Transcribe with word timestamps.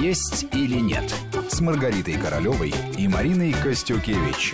«Есть 0.00 0.46
или 0.52 0.78
нет» 0.78 1.14
с 1.48 1.60
Маргаритой 1.60 2.14
Королевой 2.14 2.72
и 2.98 3.08
Мариной 3.08 3.52
Костюкевич. 3.52 4.52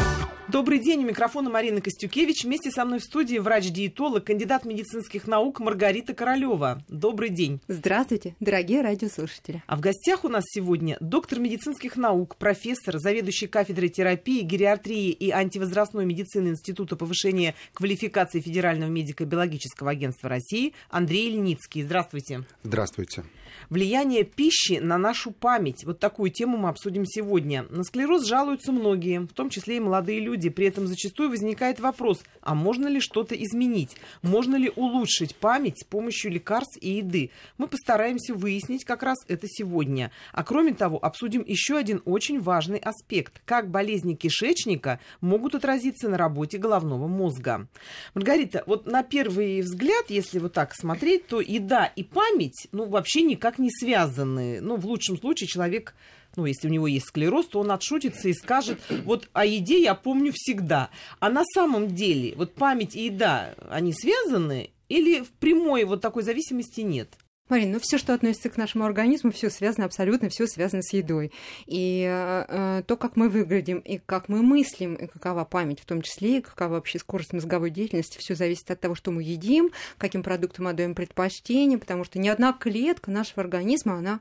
Добрый 0.48 0.78
день, 0.78 1.00
у 1.00 1.06
микрофона 1.06 1.50
Марина 1.50 1.80
Костюкевич. 1.80 2.44
Вместе 2.44 2.70
со 2.70 2.84
мной 2.84 3.00
в 3.00 3.02
студии 3.02 3.38
врач-диетолог, 3.38 4.24
кандидат 4.24 4.64
медицинских 4.64 5.26
наук 5.26 5.58
Маргарита 5.58 6.14
Королева. 6.14 6.82
Добрый 6.88 7.30
день. 7.30 7.60
Здравствуйте, 7.66 8.36
дорогие 8.38 8.80
радиослушатели. 8.80 9.62
А 9.66 9.76
в 9.76 9.80
гостях 9.80 10.24
у 10.24 10.28
нас 10.28 10.44
сегодня 10.46 10.96
доктор 11.00 11.40
медицинских 11.40 11.96
наук, 11.96 12.36
профессор, 12.36 12.98
заведующий 12.98 13.48
кафедрой 13.48 13.88
терапии, 13.88 14.42
гериатрии 14.42 15.10
и 15.10 15.30
антивозрастной 15.30 16.06
медицины 16.06 16.48
Института 16.48 16.94
повышения 16.94 17.54
квалификации 17.74 18.40
Федерального 18.40 18.88
медико-биологического 18.88 19.90
агентства 19.90 20.28
России 20.28 20.74
Андрей 20.90 21.30
Ильницкий. 21.30 21.82
Здравствуйте. 21.82 22.44
Здравствуйте. 22.62 23.24
Влияние 23.70 24.24
пищи 24.24 24.78
на 24.80 24.98
нашу 24.98 25.30
память. 25.30 25.84
Вот 25.84 25.98
такую 25.98 26.30
тему 26.30 26.56
мы 26.56 26.68
обсудим 26.68 27.04
сегодня. 27.06 27.64
На 27.70 27.84
склероз 27.84 28.26
жалуются 28.26 28.72
многие, 28.72 29.20
в 29.20 29.32
том 29.32 29.50
числе 29.50 29.76
и 29.76 29.80
молодые 29.80 30.20
люди. 30.20 30.48
При 30.50 30.66
этом 30.66 30.86
зачастую 30.86 31.30
возникает 31.30 31.80
вопрос, 31.80 32.22
а 32.42 32.54
можно 32.54 32.88
ли 32.88 33.00
что-то 33.00 33.34
изменить? 33.34 33.96
Можно 34.22 34.56
ли 34.56 34.72
улучшить 34.76 35.36
память 35.36 35.80
с 35.80 35.84
помощью 35.84 36.32
лекарств 36.32 36.78
и 36.80 36.90
еды? 36.90 37.30
Мы 37.58 37.66
постараемся 37.66 38.34
выяснить 38.34 38.84
как 38.84 39.02
раз 39.02 39.18
это 39.28 39.46
сегодня. 39.48 40.10
А 40.32 40.44
кроме 40.44 40.74
того, 40.74 41.04
обсудим 41.04 41.44
еще 41.46 41.76
один 41.76 42.02
очень 42.04 42.40
важный 42.40 42.78
аспект. 42.78 43.40
Как 43.44 43.70
болезни 43.70 44.14
кишечника 44.14 45.00
могут 45.20 45.54
отразиться 45.54 46.08
на 46.08 46.18
работе 46.18 46.58
головного 46.58 47.06
мозга. 47.06 47.68
Маргарита, 48.14 48.64
вот 48.66 48.86
на 48.86 49.02
первый 49.02 49.60
взгляд, 49.60 50.06
если 50.08 50.38
вот 50.38 50.52
так 50.52 50.74
смотреть, 50.74 51.26
то 51.26 51.40
еда 51.40 51.86
и 51.86 52.02
память, 52.02 52.68
ну, 52.72 52.86
вообще 52.86 53.22
никак 53.22 53.45
не 53.58 53.70
связаны. 53.70 54.60
Ну, 54.60 54.76
в 54.76 54.86
лучшем 54.86 55.18
случае 55.18 55.48
человек 55.48 55.94
ну, 56.36 56.44
если 56.44 56.68
у 56.68 56.70
него 56.70 56.86
есть 56.86 57.06
склероз, 57.06 57.46
то 57.46 57.60
он 57.60 57.70
отшутится 57.70 58.28
и 58.28 58.34
скажет, 58.34 58.78
вот 59.04 59.28
о 59.32 59.46
еде 59.46 59.82
я 59.82 59.94
помню 59.94 60.32
всегда. 60.34 60.90
А 61.18 61.30
на 61.30 61.42
самом 61.54 61.94
деле, 61.94 62.34
вот 62.36 62.54
память 62.54 62.94
и 62.94 63.06
еда, 63.06 63.54
они 63.70 63.94
связаны 63.94 64.70
или 64.88 65.22
в 65.22 65.30
прямой 65.30 65.84
вот 65.84 66.02
такой 66.02 66.22
зависимости 66.22 66.82
нет? 66.82 67.08
Марин, 67.48 67.70
ну 67.70 67.78
все, 67.78 67.96
что 67.96 68.12
относится 68.12 68.50
к 68.50 68.56
нашему 68.56 68.84
организму, 68.84 69.30
все 69.30 69.50
связано 69.50 69.86
абсолютно, 69.86 70.28
все 70.30 70.48
связано 70.48 70.82
с 70.82 70.92
едой. 70.92 71.30
И 71.66 72.04
э, 72.04 72.82
то, 72.84 72.96
как 72.96 73.14
мы 73.14 73.28
выглядим, 73.28 73.78
и 73.78 73.98
как 73.98 74.28
мы 74.28 74.42
мыслим, 74.42 74.94
и 74.94 75.06
какова 75.06 75.44
память 75.44 75.78
в 75.78 75.84
том 75.84 76.02
числе, 76.02 76.38
и 76.38 76.40
какова 76.40 76.70
вообще 76.70 76.98
скорость 76.98 77.32
мозговой 77.32 77.70
деятельности, 77.70 78.18
все 78.18 78.34
зависит 78.34 78.68
от 78.72 78.80
того, 78.80 78.96
что 78.96 79.12
мы 79.12 79.22
едим, 79.22 79.70
каким 79.96 80.24
продуктам 80.24 80.66
отдаем 80.66 80.96
предпочтение, 80.96 81.78
потому 81.78 82.02
что 82.02 82.18
ни 82.18 82.28
одна 82.28 82.52
клетка 82.52 83.12
нашего 83.12 83.42
организма, 83.42 83.98
она 83.98 84.20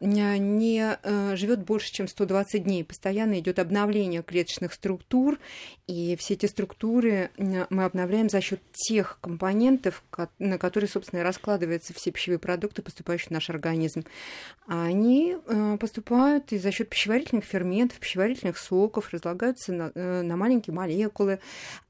не, 0.00 0.98
э, 1.00 1.36
живет 1.36 1.64
больше, 1.64 1.92
чем 1.92 2.08
120 2.08 2.64
дней. 2.64 2.82
Постоянно 2.82 3.38
идет 3.38 3.60
обновление 3.60 4.24
клеточных 4.24 4.72
структур, 4.72 5.38
и 5.86 6.16
все 6.16 6.34
эти 6.34 6.46
структуры 6.46 7.30
мы 7.36 7.84
обновляем 7.84 8.28
за 8.28 8.40
счет 8.40 8.60
тех 8.72 9.18
компонентов, 9.20 10.02
на 10.40 10.58
которые, 10.58 10.90
собственно, 10.90 11.22
раскладываются 11.22 11.94
все 11.94 12.10
пищевые 12.10 12.40
продукты 12.40 12.55
продукты, 12.56 12.80
поступающие 12.80 13.28
в 13.28 13.32
наш 13.32 13.50
организм, 13.50 14.04
они 14.66 15.36
э, 15.46 15.76
поступают 15.78 16.52
и 16.52 16.58
за 16.58 16.72
счет 16.72 16.88
пищеварительных 16.88 17.44
ферментов, 17.44 17.98
пищеварительных 17.98 18.56
соков, 18.56 19.12
разлагаются 19.12 19.74
на, 19.74 19.92
э, 19.94 20.22
на 20.22 20.36
маленькие 20.38 20.72
молекулы, 20.72 21.38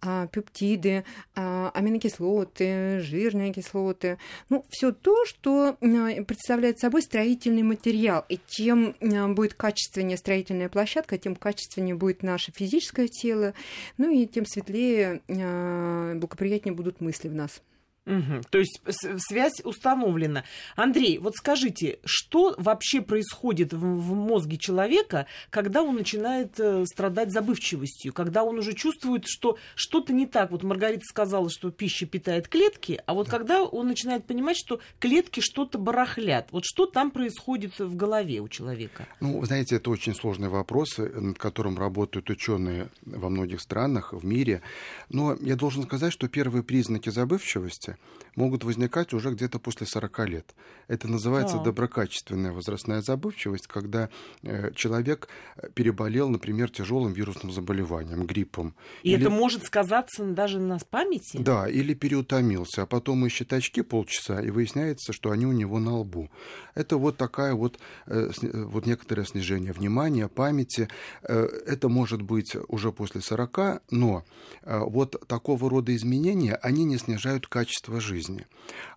а, 0.01 0.27
пептиды, 0.27 1.05
а, 1.37 1.71
аминокислоты, 1.73 2.99
жирные 2.99 3.53
кислоты. 3.53 4.19
Ну, 4.51 4.65
все 4.69 4.91
то, 4.91 5.25
что 5.25 5.77
э, 5.81 6.25
представляет 6.25 6.81
собой 6.81 7.03
строительный 7.03 7.63
материал. 7.63 8.25
И 8.29 8.41
чем 8.49 8.97
будет 9.37 9.55
качественнее 9.55 10.17
строительная 10.17 10.69
площадка, 10.69 11.17
тем 11.17 11.37
качественнее 11.37 11.95
будет 11.95 12.25
наше 12.25 12.51
физическое 12.51 13.07
тело, 13.07 13.55
ну 13.99 14.11
и 14.11 14.27
тем 14.27 14.47
светлее, 14.47 15.21
благоприятнее 15.29 16.75
будут 16.75 17.01
мысли 17.01 17.29
в 17.29 17.35
нас. 17.35 17.63
Угу. 18.07 18.43
То 18.51 18.59
есть 18.59 18.81
связь 19.19 19.61
установлена. 19.65 20.45
Андрей, 20.77 21.19
вот 21.19 21.35
скажите, 21.35 21.99
что 22.05 22.55
вообще 22.57 23.01
происходит 23.01 23.73
в, 23.73 23.81
в 23.81 24.15
мозге 24.15 24.59
человека, 24.59 25.27
когда 25.51 25.83
он 25.83 25.97
начинает 25.97 26.59
э, 26.61 26.85
страдать 26.87 27.33
забывчивостью, 27.33 28.13
когда 28.13 28.45
он 28.45 28.59
уже 28.59 28.75
чувствует, 28.75 29.25
что 29.27 29.59
что-то 29.75 30.13
не 30.13 30.27
так? 30.27 30.53
Вот 30.53 30.63
Маргарита 30.63 31.03
сказала, 31.05 31.51
что 31.51 31.73
пища 31.73 32.07
питает 32.07 32.47
клетки, 32.47 33.03
а 33.07 33.15
вот 33.15 33.29
когда 33.29 33.65
он 33.65 33.89
начинает 33.89 34.25
понимать, 34.25 34.57
что 34.57 34.81
клетки 35.01 35.41
что-то 35.41 35.79
барахлят, 35.79 36.49
вот 36.53 36.65
что 36.65 36.87
там 36.87 37.11
происходит 37.11 37.77
в 37.81 37.97
голове 37.97 38.39
у 38.39 38.49
человека? 38.49 39.09
Ну, 39.19 39.41
вы 39.41 39.47
знаете, 39.47 39.77
это 39.77 39.91
очень 39.91 40.15
сложный 40.15 40.49
вопрос, 40.49 40.99
над 40.99 41.39
которым 41.39 41.77
работают 41.77 42.31
ученые 42.31 42.89
во 43.05 43.29
многих 43.29 43.61
странах 43.61 44.13
в 44.13 44.25
мире. 44.25 44.63
Но 45.09 45.37
я 45.41 45.57
должен 45.57 45.83
сказать, 45.83 46.13
что 46.13 46.29
первые 46.29 46.63
признаки 46.63 47.11
забывчивости 47.11 47.96
могут 48.37 48.65
возникать 48.65 49.13
уже 49.13 49.31
где-то 49.31 49.59
после 49.59 49.87
40 49.87 50.29
лет. 50.29 50.55
Это 50.89 51.09
называется 51.09 51.57
да. 51.57 51.65
доброкачественная 51.65 52.53
возрастная 52.53 53.01
забывчивость, 53.01 53.67
когда 53.67 54.09
э, 54.43 54.73
человек 54.75 55.29
переболел, 55.75 56.29
например, 56.29 56.71
тяжелым 56.71 57.13
вирусным 57.13 57.51
заболеванием, 57.51 58.27
гриппом. 58.27 58.75
И 59.03 59.13
или... 59.13 59.21
это 59.21 59.31
может 59.31 59.65
сказаться 59.65 60.25
даже 60.25 60.61
на 60.61 60.79
памяти? 60.79 61.39
Да, 61.39 61.69
или 61.69 61.95
переутомился, 61.95 62.83
а 62.83 62.87
потом 62.87 63.27
ищет 63.27 63.53
очки 63.53 63.83
полчаса, 63.83 64.41
и 64.41 64.51
выясняется, 64.51 65.13
что 65.13 65.31
они 65.31 65.47
у 65.47 65.53
него 65.53 65.79
на 65.79 65.97
лбу. 65.97 66.31
Это 66.75 66.99
вот 66.99 67.17
такая 67.17 67.55
вот, 67.55 67.79
э, 68.07 68.31
э 68.43 68.65
вот 68.65 68.87
некоторое 68.87 69.25
снижение 69.25 69.73
внимания, 69.73 70.29
памяти. 70.29 70.89
Э, 71.23 71.47
это 71.67 71.89
может 71.89 72.23
быть 72.23 72.55
уже 72.69 72.93
после 72.93 73.21
40, 73.21 73.83
но 73.91 74.25
э, 74.63 74.79
вот 74.79 75.27
такого 75.27 75.71
рода 75.71 75.95
изменения, 75.97 76.55
они 76.57 76.85
не 76.85 76.99
снижают 76.99 77.47
качество 77.47 77.86
качество 77.87 78.01
жизни. 78.01 78.47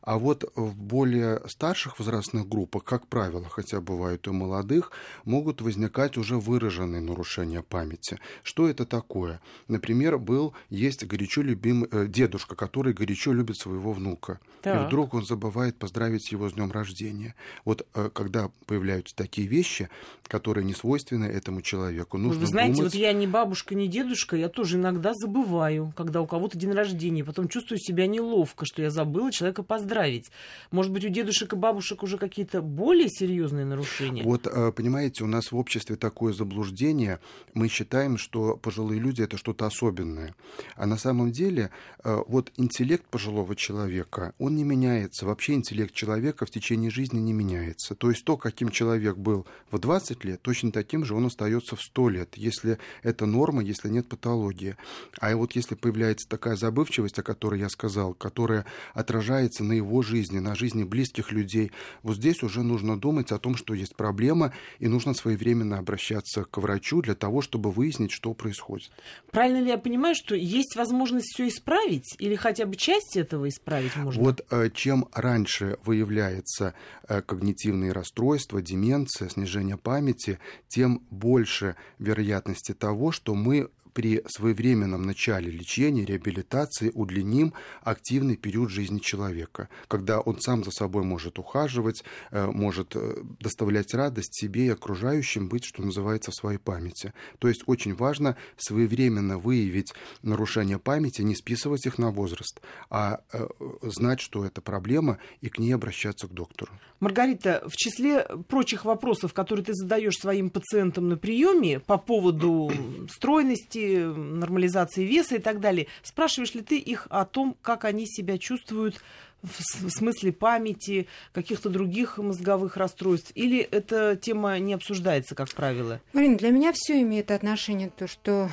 А 0.01 0.17
вот 0.17 0.51
в 0.55 0.75
более 0.75 1.41
старших 1.47 1.99
возрастных 1.99 2.47
группах, 2.47 2.83
как 2.83 3.07
правило, 3.07 3.45
хотя 3.49 3.81
бывают 3.81 4.27
и 4.27 4.31
молодых, 4.31 4.91
могут 5.25 5.61
возникать 5.61 6.17
уже 6.17 6.37
выраженные 6.37 7.01
нарушения 7.01 7.61
памяти. 7.61 8.19
Что 8.43 8.67
это 8.67 8.85
такое? 8.85 9.39
Например, 9.67 10.17
был, 10.17 10.53
есть 10.69 11.05
горячо 11.05 11.41
любимый 11.41 11.89
э, 11.91 12.07
дедушка, 12.07 12.55
который 12.55 12.93
горячо 12.93 13.33
любит 13.33 13.57
своего 13.57 13.93
внука. 13.93 14.39
Так. 14.61 14.75
И 14.75 14.87
вдруг 14.87 15.13
он 15.13 15.25
забывает 15.25 15.77
поздравить 15.77 16.31
его 16.31 16.49
с 16.49 16.53
днем 16.53 16.71
рождения. 16.71 17.35
Вот 17.65 17.85
э, 17.93 18.09
когда 18.13 18.49
появляются 18.65 19.15
такие 19.15 19.47
вещи, 19.47 19.89
которые 20.27 20.65
не 20.65 20.73
свойственны 20.73 21.25
этому 21.25 21.61
человеку, 21.61 22.17
нужно 22.17 22.41
Вы 22.41 22.47
знаете, 22.47 22.75
думать... 22.75 22.93
вот 22.93 22.99
я 22.99 23.13
не 23.13 23.27
бабушка, 23.27 23.75
не 23.75 23.87
дедушка, 23.87 24.35
я 24.35 24.49
тоже 24.49 24.77
иногда 24.77 25.13
забываю, 25.13 25.93
когда 25.95 26.21
у 26.21 26.27
кого-то 26.27 26.57
день 26.57 26.71
рождения, 26.71 27.23
потом 27.23 27.47
чувствую 27.47 27.79
себя 27.79 28.07
неловко, 28.07 28.65
что 28.69 28.81
я 28.81 28.89
забыла 28.89 29.31
человека 29.31 29.63
поздравить. 29.63 30.31
Может 30.71 30.91
быть, 30.91 31.03
у 31.05 31.09
дедушек 31.09 31.53
и 31.53 31.55
бабушек 31.55 32.03
уже 32.03 32.17
какие-то 32.17 32.61
более 32.61 33.09
серьезные 33.09 33.65
нарушения? 33.65 34.23
Вот, 34.23 34.47
э, 34.47 34.71
понимаете, 34.71 35.23
у 35.23 35.27
нас 35.27 35.51
в 35.51 35.57
обществе 35.57 35.95
такое 35.95 36.31
заблуждение. 36.33 37.19
Мы 37.53 37.67
считаем, 37.67 38.17
что 38.17 38.55
пожилые 38.55 39.01
люди 39.01 39.21
это 39.21 39.37
что-то 39.37 39.65
особенное. 39.65 40.35
А 40.75 40.85
на 40.85 40.97
самом 40.97 41.31
деле, 41.31 41.71
э, 42.03 42.23
вот 42.27 42.51
интеллект 42.57 43.05
пожилого 43.05 43.55
человека, 43.55 44.33
он 44.37 44.55
не 44.55 44.63
меняется. 44.63 45.25
Вообще 45.25 45.53
интеллект 45.53 45.93
человека 45.93 46.45
в 46.45 46.51
течение 46.51 46.91
жизни 46.91 47.19
не 47.19 47.33
меняется. 47.33 47.95
То 47.95 48.09
есть 48.09 48.23
то, 48.23 48.37
каким 48.37 48.69
человек 48.69 49.17
был 49.17 49.45
в 49.71 49.79
20 49.79 50.23
лет, 50.23 50.41
точно 50.41 50.71
таким 50.71 51.03
же 51.03 51.15
он 51.15 51.25
остается 51.25 51.75
в 51.75 51.81
100 51.81 52.09
лет, 52.09 52.37
если 52.37 52.77
это 53.03 53.25
норма, 53.25 53.63
если 53.63 53.89
нет 53.89 54.07
патологии. 54.07 54.77
А 55.19 55.35
вот 55.35 55.53
если 55.53 55.75
появляется 55.75 56.27
такая 56.29 56.55
забывчивость, 56.55 57.19
о 57.19 57.23
которой 57.23 57.59
я 57.59 57.69
сказал, 57.69 58.13
которая 58.13 58.58
отражается 58.93 59.63
на 59.63 59.73
его 59.73 60.01
жизни, 60.01 60.39
на 60.39 60.55
жизни 60.55 60.83
близких 60.83 61.31
людей. 61.31 61.71
Вот 62.03 62.17
здесь 62.17 62.43
уже 62.43 62.63
нужно 62.63 62.99
думать 62.99 63.31
о 63.31 63.39
том, 63.39 63.55
что 63.55 63.73
есть 63.73 63.95
проблема, 63.95 64.53
и 64.79 64.87
нужно 64.87 65.13
своевременно 65.13 65.77
обращаться 65.77 66.43
к 66.43 66.57
врачу 66.57 67.01
для 67.01 67.15
того, 67.15 67.41
чтобы 67.41 67.71
выяснить, 67.71 68.11
что 68.11 68.33
происходит. 68.33 68.91
Правильно 69.31 69.59
ли 69.59 69.69
я 69.69 69.77
понимаю, 69.77 70.15
что 70.15 70.35
есть 70.35 70.75
возможность 70.75 71.27
все 71.33 71.47
исправить, 71.47 72.15
или 72.19 72.35
хотя 72.35 72.65
бы 72.65 72.75
часть 72.75 73.17
этого 73.17 73.47
исправить 73.47 73.95
можно? 73.95 74.21
Вот 74.21 74.45
э, 74.49 74.69
чем 74.73 75.07
раньше 75.13 75.77
выявляется 75.83 76.73
э, 77.07 77.21
когнитивные 77.21 77.91
расстройства, 77.91 78.61
деменция, 78.61 79.29
снижение 79.29 79.77
памяти, 79.77 80.39
тем 80.67 81.01
больше 81.09 81.75
вероятности 81.99 82.73
того, 82.73 83.11
что 83.11 83.35
мы 83.35 83.69
при 83.93 84.23
своевременном 84.27 85.03
начале 85.03 85.49
лечения, 85.51 86.05
реабилитации 86.05 86.91
удлиним 86.93 87.53
активный 87.81 88.37
период 88.37 88.69
жизни 88.69 88.99
человека, 88.99 89.69
когда 89.87 90.19
он 90.19 90.39
сам 90.39 90.63
за 90.63 90.71
собой 90.71 91.03
может 91.03 91.39
ухаживать, 91.39 92.03
э, 92.31 92.45
может 92.47 92.95
э, 92.95 93.23
доставлять 93.39 93.93
радость 93.93 94.35
себе 94.35 94.67
и 94.67 94.69
окружающим, 94.69 95.49
быть, 95.49 95.63
что 95.65 95.81
называется, 95.81 96.31
в 96.31 96.35
своей 96.35 96.59
памяти. 96.59 97.13
То 97.39 97.47
есть 97.47 97.63
очень 97.65 97.95
важно 97.95 98.37
своевременно 98.57 99.37
выявить 99.37 99.93
нарушение 100.21 100.79
памяти, 100.79 101.21
не 101.21 101.35
списывать 101.35 101.85
их 101.85 101.97
на 101.97 102.11
возраст, 102.11 102.61
а 102.89 103.21
э, 103.33 103.47
знать, 103.83 104.19
что 104.19 104.45
это 104.45 104.61
проблема, 104.61 105.17
и 105.41 105.49
к 105.49 105.59
ней 105.59 105.71
обращаться 105.73 106.27
к 106.27 106.33
доктору. 106.33 106.71
Маргарита, 106.99 107.63
в 107.65 107.77
числе 107.77 108.25
прочих 108.47 108.83
вопросов, 108.83 109.33
которые 109.33 109.63
ты 109.63 109.73
задаешь 109.73 110.17
своим 110.17 110.49
пациентам 110.49 111.07
на 111.07 111.17
приеме 111.17 111.79
по 111.79 111.97
поводу 111.97 112.71
стройности, 113.09 113.78
нормализации 113.87 115.03
веса 115.03 115.35
и 115.35 115.39
так 115.39 115.59
далее, 115.59 115.87
спрашиваешь 116.03 116.53
ли 116.53 116.61
ты 116.61 116.77
их 116.77 117.07
о 117.09 117.25
том, 117.25 117.55
как 117.61 117.85
они 117.85 118.05
себя 118.05 118.37
чувствуют 118.37 119.01
в 119.41 119.89
смысле 119.89 120.31
памяти, 120.31 121.07
каких-то 121.31 121.69
других 121.69 122.17
мозговых 122.17 122.77
расстройств? 122.77 123.31
Или 123.35 123.59
эта 123.59 124.15
тема 124.15 124.59
не 124.59 124.73
обсуждается, 124.73 125.35
как 125.35 125.49
правило? 125.49 126.01
Марина, 126.13 126.37
для 126.37 126.51
меня 126.51 126.71
все 126.73 127.01
имеет 127.01 127.31
отношение 127.31 127.89
то, 127.89 128.07
что 128.07 128.49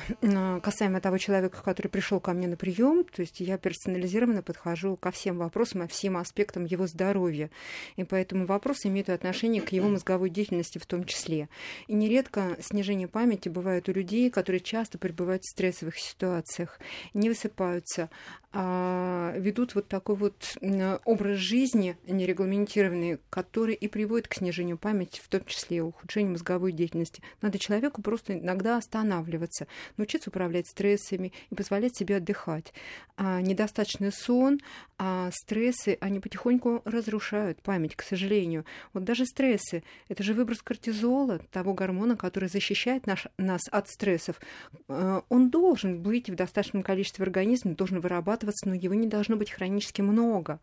касаемо 0.61 1.01
того 1.01 1.17
человека, 1.17 1.61
который 1.63 1.87
пришел 1.87 2.19
ко 2.19 2.33
мне 2.33 2.47
на 2.47 2.55
прием, 2.55 3.03
то 3.03 3.21
есть 3.21 3.39
я 3.39 3.57
персонализированно 3.57 4.41
подхожу 4.41 4.95
ко 4.95 5.11
всем 5.11 5.37
вопросам 5.37 5.83
и 5.83 5.87
всем 5.87 6.17
аспектам 6.17 6.65
его 6.65 6.87
здоровья. 6.87 7.49
И 7.95 8.03
поэтому 8.03 8.45
вопросы 8.45 8.87
имеют 8.87 9.09
отношение 9.09 9.61
к 9.61 9.71
его 9.71 9.89
мозговой 9.89 10.29
деятельности 10.29 10.77
в 10.77 10.85
том 10.85 11.05
числе. 11.05 11.49
И 11.87 11.93
нередко 11.93 12.57
снижение 12.61 13.07
памяти 13.07 13.49
бывает 13.49 13.89
у 13.89 13.91
людей, 13.91 14.29
которые 14.29 14.61
часто 14.61 14.97
пребывают 14.97 15.43
в 15.43 15.51
стрессовых 15.51 15.97
ситуациях, 15.97 16.79
не 17.13 17.29
высыпаются, 17.29 18.09
а 18.53 19.33
ведут 19.37 19.75
вот 19.75 19.87
такой 19.87 20.15
вот 20.15 20.57
образ 21.05 21.37
жизни 21.37 21.97
нерегламентированный, 22.07 23.19
который 23.29 23.75
и 23.75 23.87
приводит 23.87 24.27
к 24.27 24.35
снижению 24.35 24.77
памяти, 24.77 25.19
в 25.23 25.27
том 25.27 25.43
числе 25.45 25.77
и 25.77 25.81
ухудшению 25.81 26.31
мозговой 26.31 26.71
деятельности. 26.71 27.21
Надо 27.41 27.59
человеку 27.59 28.01
просто 28.01 28.37
иногда 28.37 28.77
останавливаться, 28.77 29.67
научиться 29.97 30.29
управлять 30.29 30.67
стрессами 30.67 31.33
и 31.49 31.55
позволять 31.55 31.95
себе 31.95 32.17
отдыхать. 32.17 32.73
А 33.15 33.41
недостаточный 33.41 34.11
сон, 34.11 34.59
а 34.99 35.29
стрессы, 35.31 35.97
они 36.01 36.19
потихоньку 36.19 36.81
разрушают 36.85 37.61
память, 37.61 37.95
к 37.95 38.01
сожалению. 38.01 38.65
Вот 38.93 39.03
даже 39.03 39.25
стрессы, 39.25 39.83
это 40.07 40.23
же 40.23 40.33
выброс 40.33 40.61
кортизола, 40.61 41.39
того 41.51 41.73
гормона, 41.73 42.15
который 42.15 42.49
защищает 42.49 43.07
наш, 43.07 43.27
нас 43.37 43.61
от 43.71 43.89
стрессов. 43.89 44.39
А, 44.87 45.23
он 45.29 45.49
должен 45.49 46.01
быть 46.01 46.29
в 46.29 46.35
достаточном 46.35 46.83
количестве 46.83 47.23
в 47.23 47.27
организме, 47.27 47.73
должен 47.73 47.99
вырабатываться, 47.99 48.67
но 48.67 48.75
его 48.75 48.93
не 48.93 49.07
должно 49.07 49.35
быть 49.35 49.51
хронически 49.51 50.01
много. 50.01 50.59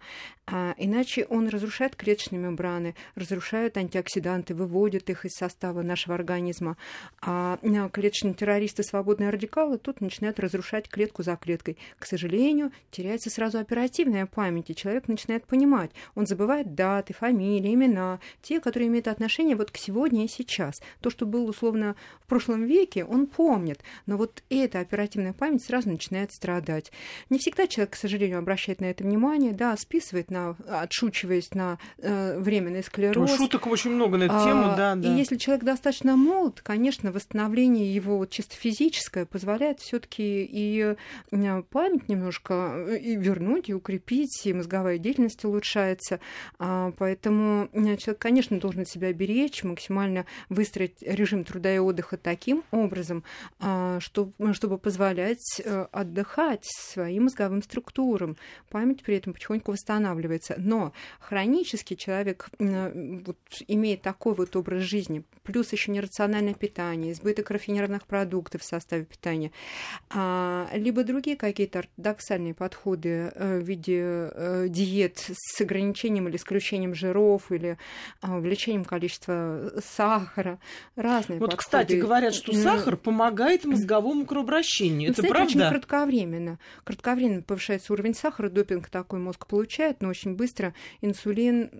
А, 0.46 0.74
иначе 0.76 1.24
он 1.30 1.48
разрушает 1.48 1.96
клеточные 1.96 2.38
мембраны, 2.38 2.94
разрушает 3.14 3.78
антиоксиданты, 3.78 4.54
выводит 4.54 5.08
их 5.08 5.24
из 5.24 5.32
состава 5.32 5.82
нашего 5.82 6.14
организма. 6.14 6.76
А, 7.22 7.58
а 7.62 7.88
клеточные 7.88 8.34
террористы, 8.34 8.82
свободные 8.82 9.30
радикалы, 9.30 9.78
тут 9.78 10.00
начинают 10.00 10.38
разрушать 10.38 10.88
клетку 10.88 11.22
за 11.22 11.36
клеткой. 11.36 11.78
К 11.98 12.04
сожалению, 12.04 12.72
теряется 12.90 13.30
сразу 13.30 13.58
оперативная 13.58 14.26
память, 14.26 14.68
и 14.68 14.74
человек 14.74 15.08
начинает 15.08 15.46
понимать. 15.46 15.92
Он 16.14 16.26
забывает 16.26 16.74
даты, 16.74 17.14
фамилии, 17.14 17.72
имена, 17.72 18.20
те, 18.42 18.60
которые 18.60 18.88
имеют 18.88 19.08
отношение 19.08 19.56
вот 19.56 19.70
к 19.70 19.78
сегодня 19.78 20.24
и 20.24 20.28
сейчас. 20.28 20.74
То, 21.00 21.08
что 21.08 21.24
было 21.24 21.48
условно 21.48 21.96
в 22.20 22.26
прошлом 22.26 22.64
веке, 22.64 23.04
он 23.04 23.26
помнит. 23.26 23.80
Но 24.04 24.18
вот 24.18 24.42
эта 24.50 24.80
оперативная 24.80 25.32
память 25.32 25.64
сразу 25.64 25.88
начинает 25.88 26.32
страдать. 26.32 26.92
Не 27.30 27.38
всегда 27.38 27.66
человек, 27.66 27.94
к 27.94 27.96
сожалению, 27.96 28.38
обращает 28.38 28.80
на 28.80 28.86
это 28.86 29.04
внимание. 29.04 29.52
Да, 29.52 29.76
списывает 29.94 30.30
на, 30.30 30.56
отшучиваясь 30.68 31.54
на 31.54 31.78
э, 31.98 32.38
временный 32.38 32.82
склероз. 32.82 33.30
Ну, 33.30 33.36
шуток 33.36 33.68
очень 33.68 33.92
много 33.92 34.18
на 34.18 34.24
эту 34.24 34.34
а, 34.34 34.44
тему, 34.44 34.62
да, 34.76 34.96
да. 34.96 35.08
И 35.08 35.16
если 35.16 35.36
человек 35.36 35.64
достаточно 35.64 36.16
молод, 36.16 36.60
конечно, 36.62 37.12
восстановление 37.12 37.94
его 37.94 38.18
вот, 38.18 38.30
чисто 38.30 38.56
физическое 38.56 39.24
позволяет 39.24 39.78
все 39.78 40.00
таки 40.00 40.44
и 40.44 40.96
э, 41.30 41.62
память 41.70 42.08
немножко 42.08 42.74
э, 42.88 42.98
и 42.98 43.14
вернуть, 43.14 43.68
и 43.68 43.74
укрепить, 43.74 44.44
и 44.44 44.52
мозговая 44.52 44.98
деятельность 44.98 45.44
улучшается. 45.44 46.18
А, 46.58 46.92
поэтому 46.98 47.68
э, 47.72 47.96
человек, 47.96 48.18
конечно, 48.18 48.58
должен 48.58 48.86
себя 48.86 49.12
беречь, 49.12 49.62
максимально 49.62 50.26
выстроить 50.48 51.02
режим 51.02 51.44
труда 51.44 51.72
и 51.72 51.78
отдыха 51.78 52.16
таким 52.16 52.64
образом, 52.72 53.22
а, 53.60 54.00
чтобы, 54.00 54.54
чтобы 54.54 54.76
позволять 54.78 55.62
отдыхать 55.92 56.64
своим 56.64 57.24
мозговым 57.24 57.62
структурам. 57.62 58.36
Память 58.70 59.04
при 59.04 59.16
этом 59.16 59.34
потихоньку 59.34 59.70
восстанавливается. 59.84 60.54
Но 60.56 60.92
хронически 61.20 61.94
человек 61.94 62.48
вот, 62.58 63.36
имеет 63.68 64.02
такой 64.02 64.34
вот 64.34 64.56
образ 64.56 64.82
жизни, 64.82 65.24
плюс 65.42 65.72
еще 65.72 65.92
нерациональное 65.92 66.54
питание, 66.54 67.12
избыток 67.12 67.50
рафинированных 67.50 68.06
продуктов 68.06 68.62
в 68.62 68.64
составе 68.64 69.04
питания, 69.04 69.52
а, 70.10 70.68
либо 70.72 71.04
другие 71.04 71.36
какие-то 71.36 71.80
ортодоксальные 71.80 72.54
подходы 72.54 73.32
э, 73.34 73.58
в 73.58 73.64
виде 73.64 74.30
э, 74.32 74.66
диет 74.68 75.30
с 75.32 75.60
ограничением 75.60 76.28
или 76.28 76.36
исключением 76.36 76.94
жиров 76.94 77.52
или 77.52 77.76
а, 78.20 78.36
увеличением 78.36 78.84
количества 78.84 79.72
сахара, 79.84 80.58
разные 80.96 81.38
Вот, 81.38 81.50
подходы. 81.50 81.56
кстати, 81.56 81.92
говорят, 81.94 82.34
что 82.34 82.52
сахар 82.54 82.96
помогает 82.96 83.64
мозговому 83.64 84.24
кровообращению. 84.24 85.10
Это 85.10 85.20
Знаете, 85.20 85.34
правда? 85.34 85.58
очень 85.58 85.68
кратковременно. 85.68 86.58
Кратковременно 86.84 87.42
повышается 87.42 87.92
уровень 87.92 88.14
сахара, 88.14 88.48
допинг 88.48 88.88
такой 88.88 89.18
мозг 89.18 89.46
получает, 89.46 89.73
но 90.00 90.08
очень 90.08 90.34
быстро 90.34 90.74
инсулин 91.00 91.70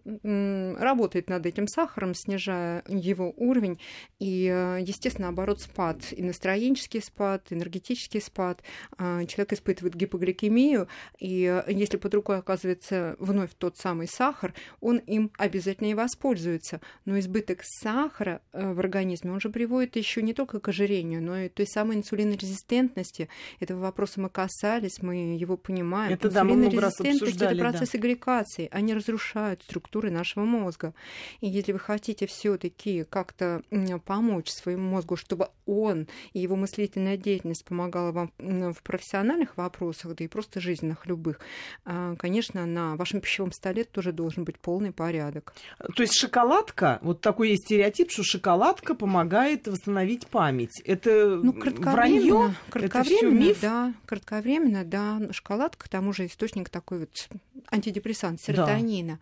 работает 0.79 1.29
над 1.29 1.47
этим 1.47 1.67
сахаром, 1.69 2.15
снижая 2.15 2.83
его 2.89 3.33
уровень. 3.37 3.79
И, 4.19 4.47
э, 4.47 4.79
естественно, 4.81 5.29
наоборот, 5.29 5.61
спад. 5.61 6.13
И 6.13 6.23
настроенческий 6.23 7.01
спад, 7.03 7.47
энергетический 7.51 8.21
спад. 8.21 8.63
А, 8.97 9.25
человек 9.27 9.53
испытывает 9.53 9.95
гипогликемию, 9.95 10.89
и 11.19 11.45
э, 11.45 11.73
если 11.73 11.97
под 11.97 12.15
рукой 12.15 12.39
оказывается 12.39 13.17
вновь 13.19 13.51
тот 13.57 13.77
самый 13.77 14.09
сахар, 14.09 14.55
он 14.81 14.99
им 14.99 15.31
обязательно 15.39 15.89
и 15.89 15.95
воспользуется. 15.95 16.81
Но 17.05 17.19
избыток 17.19 17.61
сахара 17.63 18.41
э, 18.53 18.73
в 18.73 18.79
организме, 18.79 19.33
он 19.33 19.41
же 19.41 19.51
приводит 19.51 19.97
еще 19.97 20.23
не 20.23 20.35
только 20.35 20.61
к 20.61 20.69
ожирению, 20.69 21.23
но 21.23 21.39
и 21.39 21.49
той 21.49 21.67
самой 21.67 21.97
инсулинорезистентности. 21.97 23.29
Этого 23.61 23.81
вопроса 23.81 24.21
мы 24.21 24.29
касались, 24.29 25.03
мы 25.03 25.37
его 25.37 25.57
понимаем. 25.57 26.13
Это 26.13 26.31
да, 26.31 26.45
мы 26.45 26.57
много 26.57 26.81
раз 26.81 27.01
обсуждали. 27.01 27.61
Это 27.61 27.84
процессы 27.85 27.99
да. 27.99 28.09
гликации, 28.09 28.69
они 28.71 28.95
разрушают 28.95 29.63
структуры 29.63 30.11
нашего 30.11 30.45
мозга. 30.45 30.95
И 31.41 31.49
если 31.49 31.73
вы 31.73 31.79
хотите 31.79 32.27
все-таки 32.27 33.05
как-то 33.05 33.63
помочь 34.05 34.51
своему 34.51 34.91
мозгу, 34.91 35.17
чтобы 35.17 35.49
он 35.67 36.09
и 36.33 36.41
его 36.41 36.57
мыслительная 36.57 37.17
деятельность 37.17 37.65
помогала 37.65 38.13
вам 38.13 38.33
в 38.39 38.83
профессиональных 38.83 39.57
вопросах, 39.57 40.15
да 40.15 40.25
и 40.25 40.29
просто 40.29 40.61
жизненных 40.61 41.07
любых, 41.07 41.41
а, 41.85 42.17
конечно, 42.17 42.67
на 42.67 42.97
вашем 42.97 43.21
пищевом 43.21 43.53
столе 43.53 43.85
тоже 43.85 44.13
должен 44.13 44.45
быть 44.45 44.59
полный 44.59 44.93
порядок. 44.93 45.55
То 45.95 46.03
есть 46.03 46.15
шоколадка, 46.15 46.99
вот 47.03 47.21
такой 47.21 47.51
есть 47.51 47.65
стереотип, 47.65 48.11
что 48.11 48.23
шоколадка 48.23 48.95
помогает 48.95 49.69
восстановить 49.69 50.27
память. 50.27 50.81
Это 50.85 51.37
ну, 51.43 51.53
вранье? 51.53 52.55
Кратковременно, 52.71 53.37
это 53.37 53.49
миф? 53.49 53.61
да, 53.61 53.95
кратковременно, 54.07 54.85
да. 54.85 55.21
Шоколадка, 55.33 55.87
к 55.87 55.89
тому 55.89 56.13
же, 56.13 56.27
источник 56.27 56.69
такой 56.69 57.01
вот 57.01 57.29
антидепрессант, 57.75 58.41
серотонина. 58.41 59.15
Да. 59.15 59.19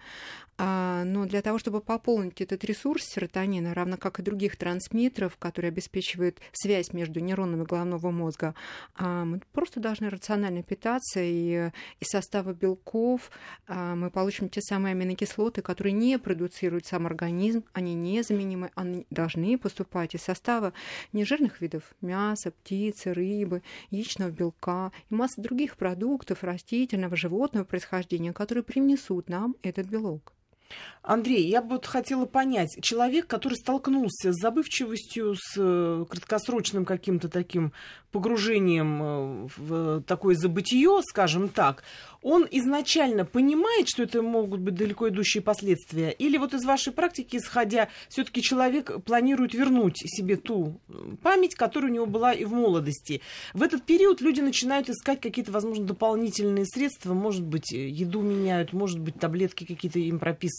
Но 0.58 1.26
для 1.26 1.42
того, 1.42 1.58
чтобы 1.58 1.80
пополнить 1.80 2.40
этот 2.40 2.62
ресурс 2.64 3.02
серотонина, 3.04 3.74
равно 3.74 3.96
как 3.96 4.20
и 4.20 4.22
других 4.22 4.56
трансмиттеров, 4.56 5.36
которые 5.36 5.70
обеспечивают 5.70 6.38
связь 6.52 6.92
между 6.92 7.20
нейронами 7.20 7.64
головного 7.64 8.10
мозга, 8.10 8.54
а, 8.94 9.24
мы 9.24 9.40
просто 9.52 9.80
должны 9.80 10.08
рационально 10.08 10.62
питаться, 10.62 11.20
и 11.20 11.70
из 11.98 12.08
состава 12.08 12.52
белков 12.52 13.30
а, 13.66 13.96
мы 13.96 14.10
получим 14.10 14.48
те 14.48 14.60
самые 14.60 14.92
аминокислоты, 14.92 15.62
которые 15.62 15.94
не 15.94 16.18
продуцирует 16.18 16.86
сам 16.86 17.06
организм, 17.06 17.64
они 17.72 17.94
незаменимы, 17.94 18.70
они 18.76 19.06
должны 19.10 19.58
поступать 19.58 20.14
из 20.14 20.22
состава 20.22 20.74
нежирных 21.12 21.60
видов 21.60 21.82
мяса, 22.00 22.52
птицы, 22.52 23.12
рыбы, 23.12 23.62
яичного 23.90 24.30
белка 24.30 24.92
и 25.10 25.14
массы 25.14 25.40
других 25.40 25.76
продуктов 25.76 26.44
растительного, 26.44 27.16
животного 27.16 27.64
происхождения, 27.64 28.31
которые 28.32 28.64
принесут 28.64 29.28
нам 29.28 29.56
этот 29.62 29.86
белок. 29.86 30.34
Андрей, 31.02 31.48
я 31.48 31.62
бы 31.62 31.70
вот 31.70 31.86
хотела 31.86 32.26
понять, 32.26 32.78
человек, 32.80 33.26
который 33.26 33.54
столкнулся 33.54 34.32
с 34.32 34.40
забывчивостью, 34.40 35.34
с 35.34 35.54
э, 35.56 36.04
краткосрочным 36.08 36.84
каким-то 36.84 37.28
таким 37.28 37.72
погружением 38.12 39.02
э, 39.02 39.48
в 39.56 40.02
такое 40.02 40.36
забытие, 40.36 41.02
скажем 41.02 41.48
так, 41.48 41.82
он 42.22 42.46
изначально 42.52 43.24
понимает, 43.24 43.88
что 43.88 44.04
это 44.04 44.22
могут 44.22 44.60
быть 44.60 44.74
далеко 44.74 45.08
идущие 45.08 45.42
последствия? 45.42 46.10
Или 46.10 46.38
вот 46.38 46.54
из 46.54 46.64
вашей 46.64 46.92
практики, 46.92 47.36
исходя, 47.36 47.88
все-таки 48.08 48.42
человек 48.42 49.02
планирует 49.04 49.54
вернуть 49.54 49.96
себе 50.06 50.36
ту 50.36 50.80
память, 51.22 51.56
которая 51.56 51.90
у 51.90 51.94
него 51.94 52.06
была 52.06 52.32
и 52.32 52.44
в 52.44 52.52
молодости? 52.52 53.22
В 53.54 53.62
этот 53.62 53.82
период 53.82 54.20
люди 54.20 54.40
начинают 54.40 54.88
искать 54.88 55.20
какие-то, 55.20 55.50
возможно, 55.50 55.84
дополнительные 55.84 56.64
средства, 56.64 57.12
может 57.12 57.42
быть, 57.42 57.72
еду 57.72 58.20
меняют, 58.22 58.72
может 58.72 59.00
быть, 59.00 59.18
таблетки 59.18 59.64
какие-то 59.64 59.98
им 59.98 60.20
прописывают, 60.20 60.52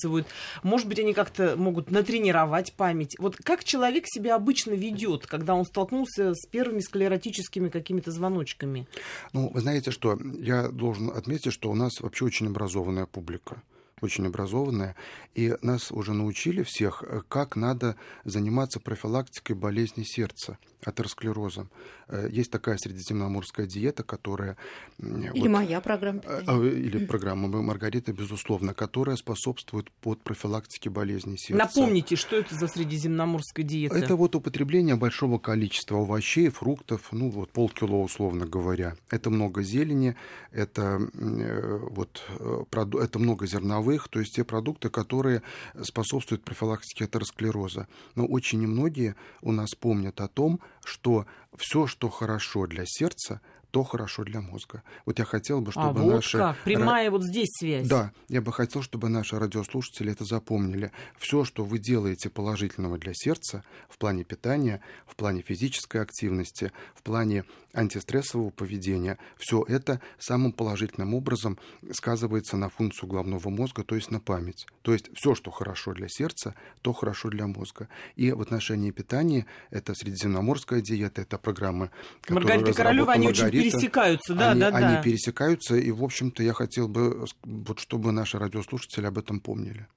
может 0.64 0.88
быть, 0.88 1.00
они 1.00 1.14
как-то 1.14 1.56
могут 1.58 1.92
натренировать 1.92 2.74
память. 2.74 3.16
Вот 3.20 3.36
как 3.38 3.64
человек 3.64 4.06
себя 4.08 4.36
обычно 4.36 4.72
ведет, 4.72 5.28
когда 5.28 5.56
он 5.56 5.66
столкнулся 5.66 6.34
с 6.34 6.48
первыми 6.48 6.80
склеротическими 6.80 7.70
какими-то 7.70 8.12
звоночками? 8.12 8.88
Ну, 9.34 9.50
вы 9.50 9.62
знаете, 9.62 9.92
что 9.92 10.18
я 10.40 10.70
должен 10.70 11.10
отметить, 11.10 11.54
что 11.54 11.70
у 11.70 11.76
нас 11.76 12.00
вообще 12.00 12.26
очень 12.26 12.48
образованная 12.48 13.06
публика 13.06 13.62
очень 14.04 14.28
образованная, 14.28 14.96
и 15.34 15.56
нас 15.62 15.92
уже 15.92 16.14
научили 16.14 16.64
всех, 16.64 17.04
как 17.28 17.56
надо 17.56 17.96
заниматься 18.24 18.80
профилактикой 18.80 19.56
болезни 19.56 20.04
сердца 20.04 20.58
атеросклерозом. 20.86 21.70
Э, 22.08 22.28
есть 22.30 22.52
такая 22.52 22.78
средиземноморская 22.78 23.66
диета, 23.66 24.04
которая... 24.04 24.58
Или 25.00 25.40
вот, 25.40 25.50
моя 25.50 25.82
программа 25.82 26.22
э. 26.26 26.68
Или 26.68 27.06
программа 27.06 27.48
Маргарита, 27.48 28.14
безусловно, 28.14 28.74
которая 28.74 29.16
способствует 29.16 29.90
под 30.02 30.22
профилактике 30.22 30.90
болезней 30.90 31.38
сердца. 31.38 31.64
Напомните, 31.64 32.16
что 32.16 32.36
это 32.36 32.56
за 32.56 32.68
средиземноморская 32.68 33.66
диета? 33.66 33.96
Это 33.96 34.16
вот 34.16 34.36
употребление 34.36 34.96
большого 34.96 35.40
количества 35.40 36.00
овощей, 36.00 36.50
фруктов, 36.50 37.10
ну 37.12 37.30
вот 37.30 37.52
полкило, 37.52 37.96
условно 37.96 38.46
говоря. 38.46 38.96
Это 39.10 39.30
много 39.30 39.64
зелени, 39.64 40.16
это, 40.52 41.00
э, 41.14 41.80
вот, 41.90 42.24
это 42.72 43.20
много 43.20 43.48
зерновых, 43.48 43.93
то 44.10 44.20
есть 44.20 44.36
те 44.36 44.44
продукты, 44.44 44.90
которые 44.90 45.42
способствуют 45.82 46.44
профилактике 46.44 47.06
атеросклероза. 47.06 47.88
Но 48.16 48.26
очень 48.26 48.60
немногие 48.60 49.16
у 49.42 49.52
нас 49.52 49.72
помнят 49.76 50.22
о 50.22 50.28
том, 50.28 50.60
что 50.84 51.26
все, 51.56 51.88
что 51.88 52.10
хорошо 52.10 52.68
для 52.68 52.84
сердца, 52.86 53.42
то 53.74 53.84
хорошо 53.84 54.24
для 54.24 54.40
мозга. 54.40 54.84
Вот 55.04 55.18
я 55.18 55.26
хотел 55.26 55.60
бы, 55.60 55.72
чтобы 55.72 55.88
а 55.88 55.94
вот 55.94 56.14
наши... 56.14 56.38
как, 56.38 56.58
прямая 56.60 57.10
вот 57.10 57.24
здесь 57.24 57.50
связь. 57.58 57.88
Да, 57.88 58.12
я 58.30 58.40
бы 58.40 58.54
хотел, 58.54 58.84
чтобы 58.84 59.10
наши 59.10 59.40
радиослушатели 59.40 60.12
это 60.12 60.26
запомнили. 60.26 60.92
Все, 61.18 61.44
что 61.44 61.66
вы 61.66 61.80
делаете 61.80 62.30
положительного 62.30 63.00
для 63.00 63.14
сердца 63.16 63.64
в 63.90 63.98
плане 63.98 64.26
питания, 64.26 64.80
в 65.08 65.16
плане 65.16 65.42
физической 65.42 66.04
активности, 66.04 66.72
в 66.94 67.02
плане 67.02 67.46
антистрессового 67.74 68.52
поведения, 68.52 69.18
все 69.38 69.66
это 69.68 70.00
самым 70.20 70.52
положительным 70.52 71.16
образом 71.16 71.58
сказывается 71.92 72.58
на 72.58 72.70
функцию 72.70 73.10
головного 73.10 73.50
мозга, 73.50 73.84
то 73.84 73.96
есть 73.96 74.12
на 74.12 74.20
память. 74.20 74.68
То 74.84 74.94
есть 74.94 75.10
все, 75.16 75.34
что 75.34 75.50
хорошо 75.50 75.94
для 75.94 76.08
сердца, 76.10 76.54
то 76.84 76.94
хорошо 76.94 77.30
для 77.30 77.48
мозга. 77.48 77.90
И 78.16 78.32
в 78.32 78.42
отношении 78.42 78.92
питания 78.92 79.48
это 79.72 79.96
средиземноморская 79.96 80.82
диета, 80.82 81.24
это 81.24 81.40
программы, 81.40 81.90
Маргарита 82.30 82.74
Королева, 82.74 83.12
они 83.12 83.28
очень 83.30 83.50
пересекаются, 83.72 84.34
да, 84.34 84.52
они, 84.52 84.60
да, 84.60 84.68
они 84.68 84.96
да. 84.96 85.02
пересекаются, 85.02 85.76
и, 85.76 85.92
в 85.92 86.04
общем-то, 86.04 86.44
я 86.44 86.54
хотел 86.54 86.88
бы, 86.88 87.26
вот, 87.44 87.80
чтобы 87.80 88.12
наши 88.12 88.38
радиослушатели 88.38 89.06
об 89.06 89.18
этом 89.18 89.40
помнили. 89.40 89.88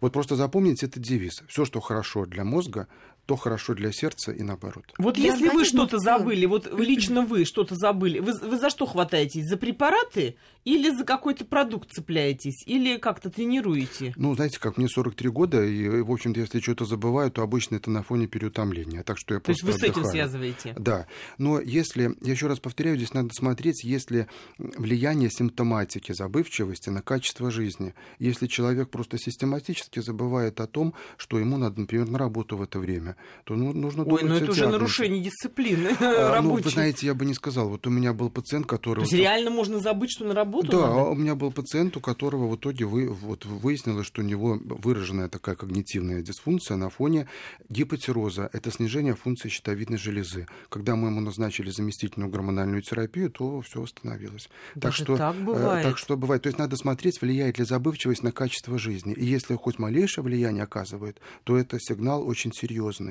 Вот 0.00 0.12
просто 0.12 0.36
запомните 0.36 0.86
этот 0.86 1.02
девиз. 1.02 1.42
Все, 1.48 1.64
что 1.64 1.80
хорошо 1.80 2.26
для 2.26 2.44
мозга, 2.44 2.88
то 3.28 3.36
хорошо 3.36 3.74
для 3.74 3.92
сердца 3.92 4.32
и 4.32 4.42
наоборот. 4.42 4.86
Вот 4.96 5.18
Я 5.18 5.32
если 5.34 5.50
вы 5.50 5.66
что-то 5.66 5.98
забыли, 5.98 6.46
вот 6.46 6.72
лично 6.80 7.26
вы 7.26 7.44
что-то 7.44 7.74
забыли, 7.74 8.20
вы, 8.20 8.32
вы 8.32 8.56
за 8.56 8.70
что 8.70 8.86
хватаетесь? 8.86 9.44
За 9.46 9.58
препараты 9.58 10.36
или 10.64 10.88
за 10.88 11.04
какой-то 11.04 11.44
продукт 11.44 11.92
цепляетесь? 11.92 12.66
Или 12.66 12.96
как-то 12.96 13.28
тренируете? 13.28 14.14
Ну, 14.16 14.34
знаете, 14.34 14.58
как 14.58 14.78
мне 14.78 14.88
43 14.88 15.28
года, 15.28 15.62
и, 15.62 16.00
в 16.00 16.10
общем-то, 16.10 16.40
если 16.40 16.60
что-то 16.60 16.86
забываю, 16.86 17.30
то 17.30 17.42
обычно 17.42 17.76
это 17.76 17.90
на 17.90 18.02
фоне 18.02 18.28
переутомления. 18.28 19.02
Так 19.02 19.18
что 19.18 19.34
я 19.34 19.40
то 19.40 19.50
есть 19.50 19.62
вы 19.62 19.72
отдыхаю. 19.72 19.92
с 19.92 19.96
этим 19.98 20.10
связываете? 20.10 20.74
Да. 20.78 21.06
Но 21.36 21.60
если, 21.60 22.16
я 22.22 22.32
еще 22.32 22.46
раз 22.46 22.60
повторяю, 22.60 22.96
здесь 22.96 23.12
надо 23.12 23.34
смотреть, 23.34 23.84
если 23.84 24.26
влияние 24.56 25.28
симптоматики, 25.28 26.12
забывчивости 26.12 26.88
на 26.88 27.02
качество 27.02 27.50
жизни. 27.50 27.94
Если 28.18 28.46
человек 28.46 28.88
просто 28.88 29.18
систематически 29.18 30.00
забывает 30.00 30.60
о 30.60 30.66
том, 30.66 30.94
что 31.18 31.38
ему 31.38 31.58
надо, 31.58 31.80
например, 31.80 32.08
на 32.08 32.18
работу 32.18 32.56
в 32.56 32.62
это 32.62 32.78
время, 32.78 33.16
то 33.44 33.54
ну, 33.54 33.72
нужно 33.72 34.04
Ой, 34.04 34.22
ну 34.24 34.34
это 34.34 34.50
уже 34.50 34.68
нарушение 34.68 35.22
дисциплины 35.22 35.96
а, 36.00 36.40
Ну, 36.48 36.54
вы 36.54 36.62
знаете, 36.62 37.06
я 37.06 37.14
бы 37.14 37.24
не 37.24 37.34
сказал. 37.34 37.68
Вот 37.68 37.86
у 37.86 37.90
меня 37.90 38.12
был 38.12 38.30
пациент, 38.30 38.66
который... 38.66 38.98
То 38.98 39.02
есть 39.02 39.12
вот, 39.12 39.18
реально 39.18 39.50
можно 39.50 39.78
забыть, 39.78 40.10
что 40.10 40.24
на 40.24 40.34
работу 40.34 40.68
Да, 40.68 40.88
надо? 40.88 41.10
у 41.10 41.14
меня 41.14 41.34
был 41.34 41.50
пациент, 41.50 41.96
у 41.96 42.00
которого 42.00 42.48
в 42.48 42.56
итоге 42.56 42.84
вы, 42.84 43.08
вот, 43.08 43.46
выяснилось, 43.46 44.06
что 44.06 44.20
у 44.20 44.24
него 44.24 44.58
выраженная 44.62 45.28
такая 45.28 45.54
когнитивная 45.54 46.20
дисфункция 46.20 46.76
на 46.76 46.90
фоне 46.90 47.26
гипотироза. 47.70 48.50
Это 48.52 48.70
снижение 48.70 49.14
функции 49.14 49.48
щитовидной 49.48 49.96
железы. 49.98 50.46
Когда 50.68 50.94
мы 50.94 51.08
ему 51.08 51.20
назначили 51.20 51.70
заместительную 51.70 52.30
гормональную 52.30 52.82
терапию, 52.82 53.30
то 53.30 53.62
все 53.62 53.80
восстановилось. 53.80 54.50
Даже 54.74 54.98
так 54.98 55.06
что, 55.06 55.16
так 55.16 55.36
бывает? 55.36 55.86
Так 55.86 55.96
что 55.96 56.16
бывает. 56.18 56.42
То 56.42 56.48
есть 56.48 56.58
надо 56.58 56.76
смотреть, 56.76 57.22
влияет 57.22 57.58
ли 57.58 57.64
забывчивость 57.64 58.22
на 58.22 58.32
качество 58.32 58.78
жизни. 58.78 59.14
И 59.14 59.24
если 59.24 59.54
хоть 59.54 59.78
малейшее 59.78 60.22
влияние 60.22 60.64
оказывает, 60.64 61.18
то 61.44 61.56
это 61.56 61.78
сигнал 61.80 62.26
очень 62.26 62.52
серьезный 62.52 63.07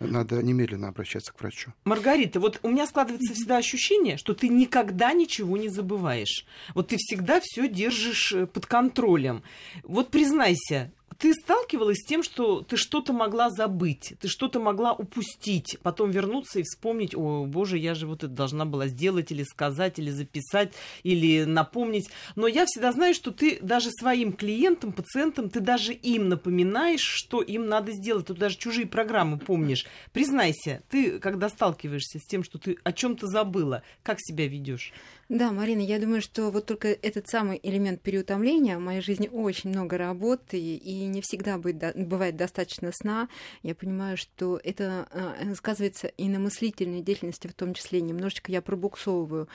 надо 0.00 0.42
немедленно 0.42 0.88
обращаться 0.88 1.32
к 1.32 1.40
врачу. 1.40 1.72
Маргарита, 1.84 2.40
вот 2.40 2.58
у 2.62 2.68
меня 2.68 2.86
складывается 2.86 3.34
всегда 3.34 3.58
ощущение, 3.58 4.16
что 4.16 4.34
ты 4.34 4.48
никогда 4.48 5.12
ничего 5.12 5.56
не 5.56 5.68
забываешь. 5.68 6.46
Вот 6.74 6.88
ты 6.88 6.96
всегда 6.98 7.40
все 7.42 7.68
держишь 7.68 8.32
э, 8.32 8.46
под 8.46 8.66
контролем. 8.66 9.42
Вот 9.82 10.10
признайся, 10.10 10.92
ты 11.18 11.32
сталкивалась 11.34 11.98
с 11.98 12.06
тем, 12.06 12.22
что 12.22 12.62
ты 12.62 12.76
что-то 12.76 13.12
могла 13.12 13.50
забыть, 13.50 14.14
ты 14.20 14.28
что-то 14.28 14.60
могла 14.60 14.92
упустить, 14.92 15.78
потом 15.82 16.10
вернуться 16.10 16.60
и 16.60 16.62
вспомнить, 16.62 17.14
о, 17.14 17.46
боже, 17.46 17.78
я 17.78 17.94
же 17.94 18.06
вот 18.06 18.24
это 18.24 18.32
должна 18.32 18.64
была 18.64 18.88
сделать 18.88 19.30
или 19.30 19.42
сказать, 19.42 19.98
или 19.98 20.10
записать, 20.10 20.72
или 21.02 21.44
напомнить. 21.44 22.08
Но 22.36 22.46
я 22.46 22.66
всегда 22.66 22.92
знаю, 22.92 23.14
что 23.14 23.30
ты 23.30 23.58
даже 23.60 23.90
своим 23.90 24.32
клиентам, 24.32 24.92
пациентам, 24.92 25.50
ты 25.50 25.60
даже 25.60 25.92
им 25.92 26.28
напоминаешь, 26.28 27.02
что 27.02 27.42
им 27.42 27.66
надо 27.66 27.92
сделать. 27.92 28.26
Ты 28.26 28.34
даже 28.34 28.56
чужие 28.56 28.86
программы 28.86 29.38
помнишь. 29.38 29.86
Признайся, 30.12 30.82
ты, 30.90 31.18
когда 31.18 31.48
сталкиваешься 31.48 32.18
с 32.18 32.26
тем, 32.26 32.44
что 32.44 32.58
ты 32.58 32.78
о 32.84 32.92
чем-то 32.92 33.26
забыла, 33.26 33.82
как 34.02 34.18
себя 34.20 34.46
ведешь? 34.46 34.92
Да, 35.30 35.52
Марина, 35.52 35.80
я 35.80 35.98
думаю, 35.98 36.20
что 36.20 36.50
вот 36.50 36.66
только 36.66 36.88
этот 36.88 37.28
самый 37.28 37.58
элемент 37.62 38.02
переутомления 38.02 38.76
в 38.76 38.82
моей 38.82 39.00
жизни 39.00 39.28
очень 39.32 39.70
много 39.70 39.96
работы, 39.96 40.58
и 40.58 41.03
не 41.06 41.20
всегда 41.20 41.58
бывает 41.58 42.36
достаточно 42.36 42.90
сна. 42.92 43.28
Я 43.62 43.74
понимаю, 43.74 44.16
что 44.16 44.60
это 44.62 45.08
э, 45.10 45.54
сказывается 45.54 46.08
и 46.08 46.28
на 46.28 46.38
мыслительной 46.38 47.02
деятельности 47.02 47.46
в 47.46 47.54
том 47.54 47.74
числе. 47.74 48.00
Немножечко 48.00 48.50
я 48.50 48.62
пробуксовываю. 48.62 49.48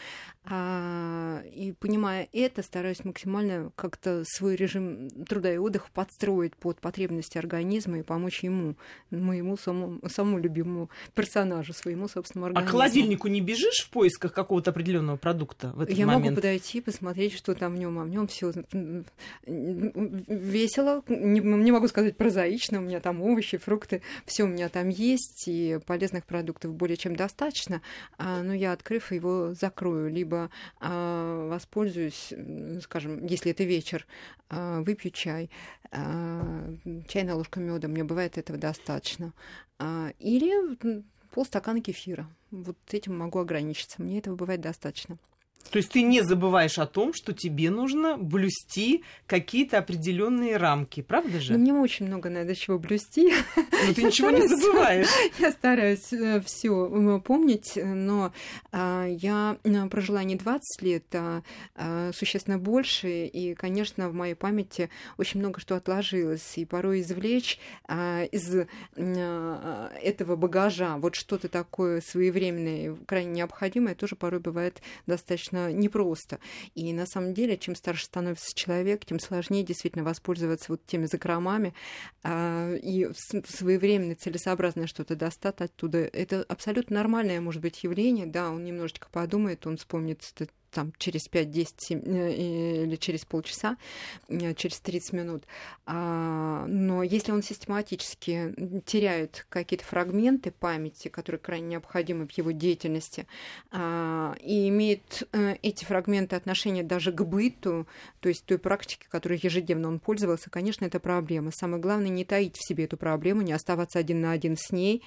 А, 0.52 1.44
и 1.54 1.74
понимая 1.74 2.28
это, 2.34 2.64
стараюсь 2.64 3.06
максимально 3.06 3.72
как-то 3.76 4.24
свой 4.26 4.56
режим 4.56 5.08
труда 5.28 5.54
и 5.54 5.58
отдыха 5.58 5.90
подстроить 5.94 6.56
под 6.56 6.82
потребности 6.82 7.38
организма 7.38 8.00
и 8.00 8.02
помочь 8.02 8.40
ему, 8.44 8.76
моему 9.12 9.58
самому, 9.58 10.00
самому 10.10 10.40
любимому 10.40 10.90
персонажу, 11.14 11.74
своему 11.74 12.08
собственному 12.08 12.48
организму. 12.48 12.68
А 12.68 12.68
к 12.68 12.72
холодильнику 12.72 13.28
не 13.28 13.42
бежишь 13.42 13.84
в 13.86 13.92
поисках 13.92 14.34
какого-то 14.34 14.72
определенного 14.72 15.18
продукта 15.18 15.72
в 15.76 15.82
этот 15.82 15.96
Я 15.96 16.08
момент? 16.08 16.26
могу 16.26 16.36
подойти, 16.38 16.82
посмотреть, 16.82 17.34
что 17.34 17.54
там 17.54 17.76
в 17.76 17.78
нем, 17.78 18.00
а 18.00 18.06
в 18.06 18.10
нем 18.10 18.28
все 18.28 18.52
весело, 19.46 21.04
не, 21.08 21.42
не 21.42 21.72
могу 21.72 21.88
сказать 21.88 22.18
прозаично, 22.18 22.80
у 22.80 22.82
меня 22.82 23.02
там 23.02 23.22
овощи, 23.22 23.58
фрукты, 23.58 24.02
все 24.26 24.46
у 24.46 24.48
меня 24.48 24.70
там 24.70 24.90
есть, 24.90 25.44
и 25.48 25.80
полезных 25.86 26.26
продуктов 26.26 26.74
более 26.74 26.98
чем 26.98 27.16
достаточно, 27.16 27.84
а, 28.18 28.42
но 28.42 28.56
я, 28.56 28.74
открыв 28.74 29.12
его, 29.12 29.54
закрою, 29.54 30.10
либо 30.10 30.39
а, 30.80 31.48
воспользуюсь, 31.50 32.34
скажем, 32.82 33.26
если 33.26 33.52
это 33.52 33.64
вечер, 33.64 34.06
а, 34.50 34.82
выпью 34.82 35.12
чай, 35.12 35.50
а, 35.92 36.74
чайная 37.08 37.36
ложка 37.36 37.60
меда, 37.60 37.88
мне 37.88 38.04
бывает 38.04 38.38
этого 38.38 38.58
достаточно, 38.58 39.34
или 40.20 40.78
полстакана 41.32 41.82
кефира. 41.82 42.28
Вот 42.52 42.78
этим 42.92 43.18
могу 43.18 43.40
ограничиться, 43.40 44.02
мне 44.02 44.20
этого 44.20 44.36
бывает 44.36 44.62
достаточно. 44.62 45.18
То 45.72 45.78
есть 45.78 45.90
ты 45.90 46.02
не 46.02 46.22
забываешь 46.22 46.80
о 46.80 46.88
том, 46.88 47.14
что 47.14 47.32
тебе 47.32 47.70
нужно 47.70 48.18
блюсти 48.18 49.04
какие-то 49.28 49.78
определенные 49.78 50.58
рамки, 50.58 51.02
правда 51.02 51.40
же? 51.40 51.54
Но 51.54 51.60
мне 51.60 51.74
очень 51.74 52.08
много 52.08 52.30
надо 52.30 52.56
чего 52.56 52.80
блюсти. 52.80 53.32
Но 53.56 53.94
ты 53.94 54.04
ничего 54.04 54.32
не 54.32 54.48
забываешь. 54.48 55.08
Я 55.38 55.52
стараюсь 55.52 56.12
э, 56.12 56.42
все 56.42 57.22
помнить, 57.24 57.74
но 57.76 58.34
а, 58.72 59.06
я 59.08 59.58
э, 59.64 59.88
прожила 59.88 60.24
не 60.24 60.36
20 60.36 60.82
лет, 60.82 61.04
а, 61.14 61.44
а 61.76 62.12
существенно 62.14 62.58
больше, 62.58 63.26
и, 63.26 63.54
конечно, 63.54 64.10
в 64.10 64.14
моей 64.14 64.34
памяти 64.34 64.90
очень 65.18 65.40
много 65.40 65.60
что 65.60 65.76
отложилось, 65.76 66.58
и 66.58 66.66
порой 66.66 67.02
извлечь 67.02 67.60
а, 67.88 68.24
из 68.24 68.56
этого 68.96 70.36
багажа 70.36 70.98
вот 70.98 71.16
что-то 71.16 71.48
такое 71.48 72.02
своевременное, 72.02 72.96
крайне 73.06 73.32
необходимое, 73.32 73.94
тоже 73.94 74.16
порой 74.16 74.40
бывает 74.40 74.82
достаточно 75.06 75.59
достаточно 75.60 75.72
непросто. 75.72 76.40
И 76.76 76.94
на 76.94 77.06
самом 77.06 77.34
деле, 77.34 77.58
чем 77.58 77.76
старше 77.76 78.06
становится 78.06 78.56
человек, 78.56 79.06
тем 79.06 79.20
сложнее 79.20 79.64
действительно 79.64 80.04
воспользоваться 80.04 80.72
вот 80.72 80.86
теми 80.86 81.06
закромами 81.06 81.74
а, 82.24 82.74
и 82.76 83.08
своевременно, 83.14 84.16
целесообразно 84.16 84.88
что-то 84.88 85.16
достать 85.16 85.62
оттуда. 85.62 86.00
Это 86.00 86.44
абсолютно 86.48 86.96
нормальное, 86.96 87.42
может 87.42 87.62
быть, 87.62 87.84
явление. 87.84 88.26
Да, 88.26 88.50
он 88.52 88.64
немножечко 88.64 89.08
подумает, 89.12 89.66
он 89.68 89.78
вспомнит 89.78 90.24
там, 90.72 90.94
через 90.98 91.30
5-10 91.30 92.02
э, 92.06 92.84
или 92.84 92.96
через 92.96 93.26
полчаса, 93.26 93.78
э, 94.28 94.54
через 94.54 94.80
30 94.80 95.14
минут. 95.14 95.44
А, 95.86 96.66
но 96.68 97.04
если 97.04 97.32
он 97.32 97.42
систематически 97.44 98.82
теряет 98.86 99.46
какие-то 99.50 99.86
фрагменты 99.86 100.52
памяти, 100.52 101.08
которые 101.08 101.40
крайне 101.40 101.68
необходимы 101.68 102.28
в 102.28 102.32
его 102.32 102.52
деятельности, 102.52 103.28
а, 103.72 104.36
и 104.42 104.70
имеет 104.70 105.28
э, 105.32 105.56
эти 105.62 105.86
фрагменты 105.86 106.36
отношения 106.36 106.84
даже 106.84 107.12
к 107.12 107.22
быту, 107.22 107.88
то 108.20 108.30
есть 108.30 108.46
той 108.46 108.60
практике, 108.60 109.08
которой 109.10 109.40
ежедневно 109.42 109.88
он 109.88 110.00
пользовался, 110.00 110.50
конечно, 110.50 110.86
это 110.86 111.00
проблема. 111.00 111.52
Самое 111.52 111.82
главное 111.82 112.10
не 112.10 112.26
таить 112.26 112.58
в 112.58 112.68
себе 112.68 112.86
эту 112.86 112.98
проблему, 112.98 113.42
не 113.42 113.54
оставаться 113.54 114.00
один 114.00 114.22
на 114.22 114.32
один 114.32 114.58
с 114.58 114.72
ней, 114.72 115.04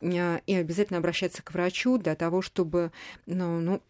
и 0.00 0.54
обязательно 0.54 0.98
обращаться 0.98 1.42
к 1.42 1.52
врачу 1.52 1.98
для 1.98 2.14
того, 2.14 2.42
чтобы 2.42 2.92
ну, 3.26 3.60
ну, 3.60 3.82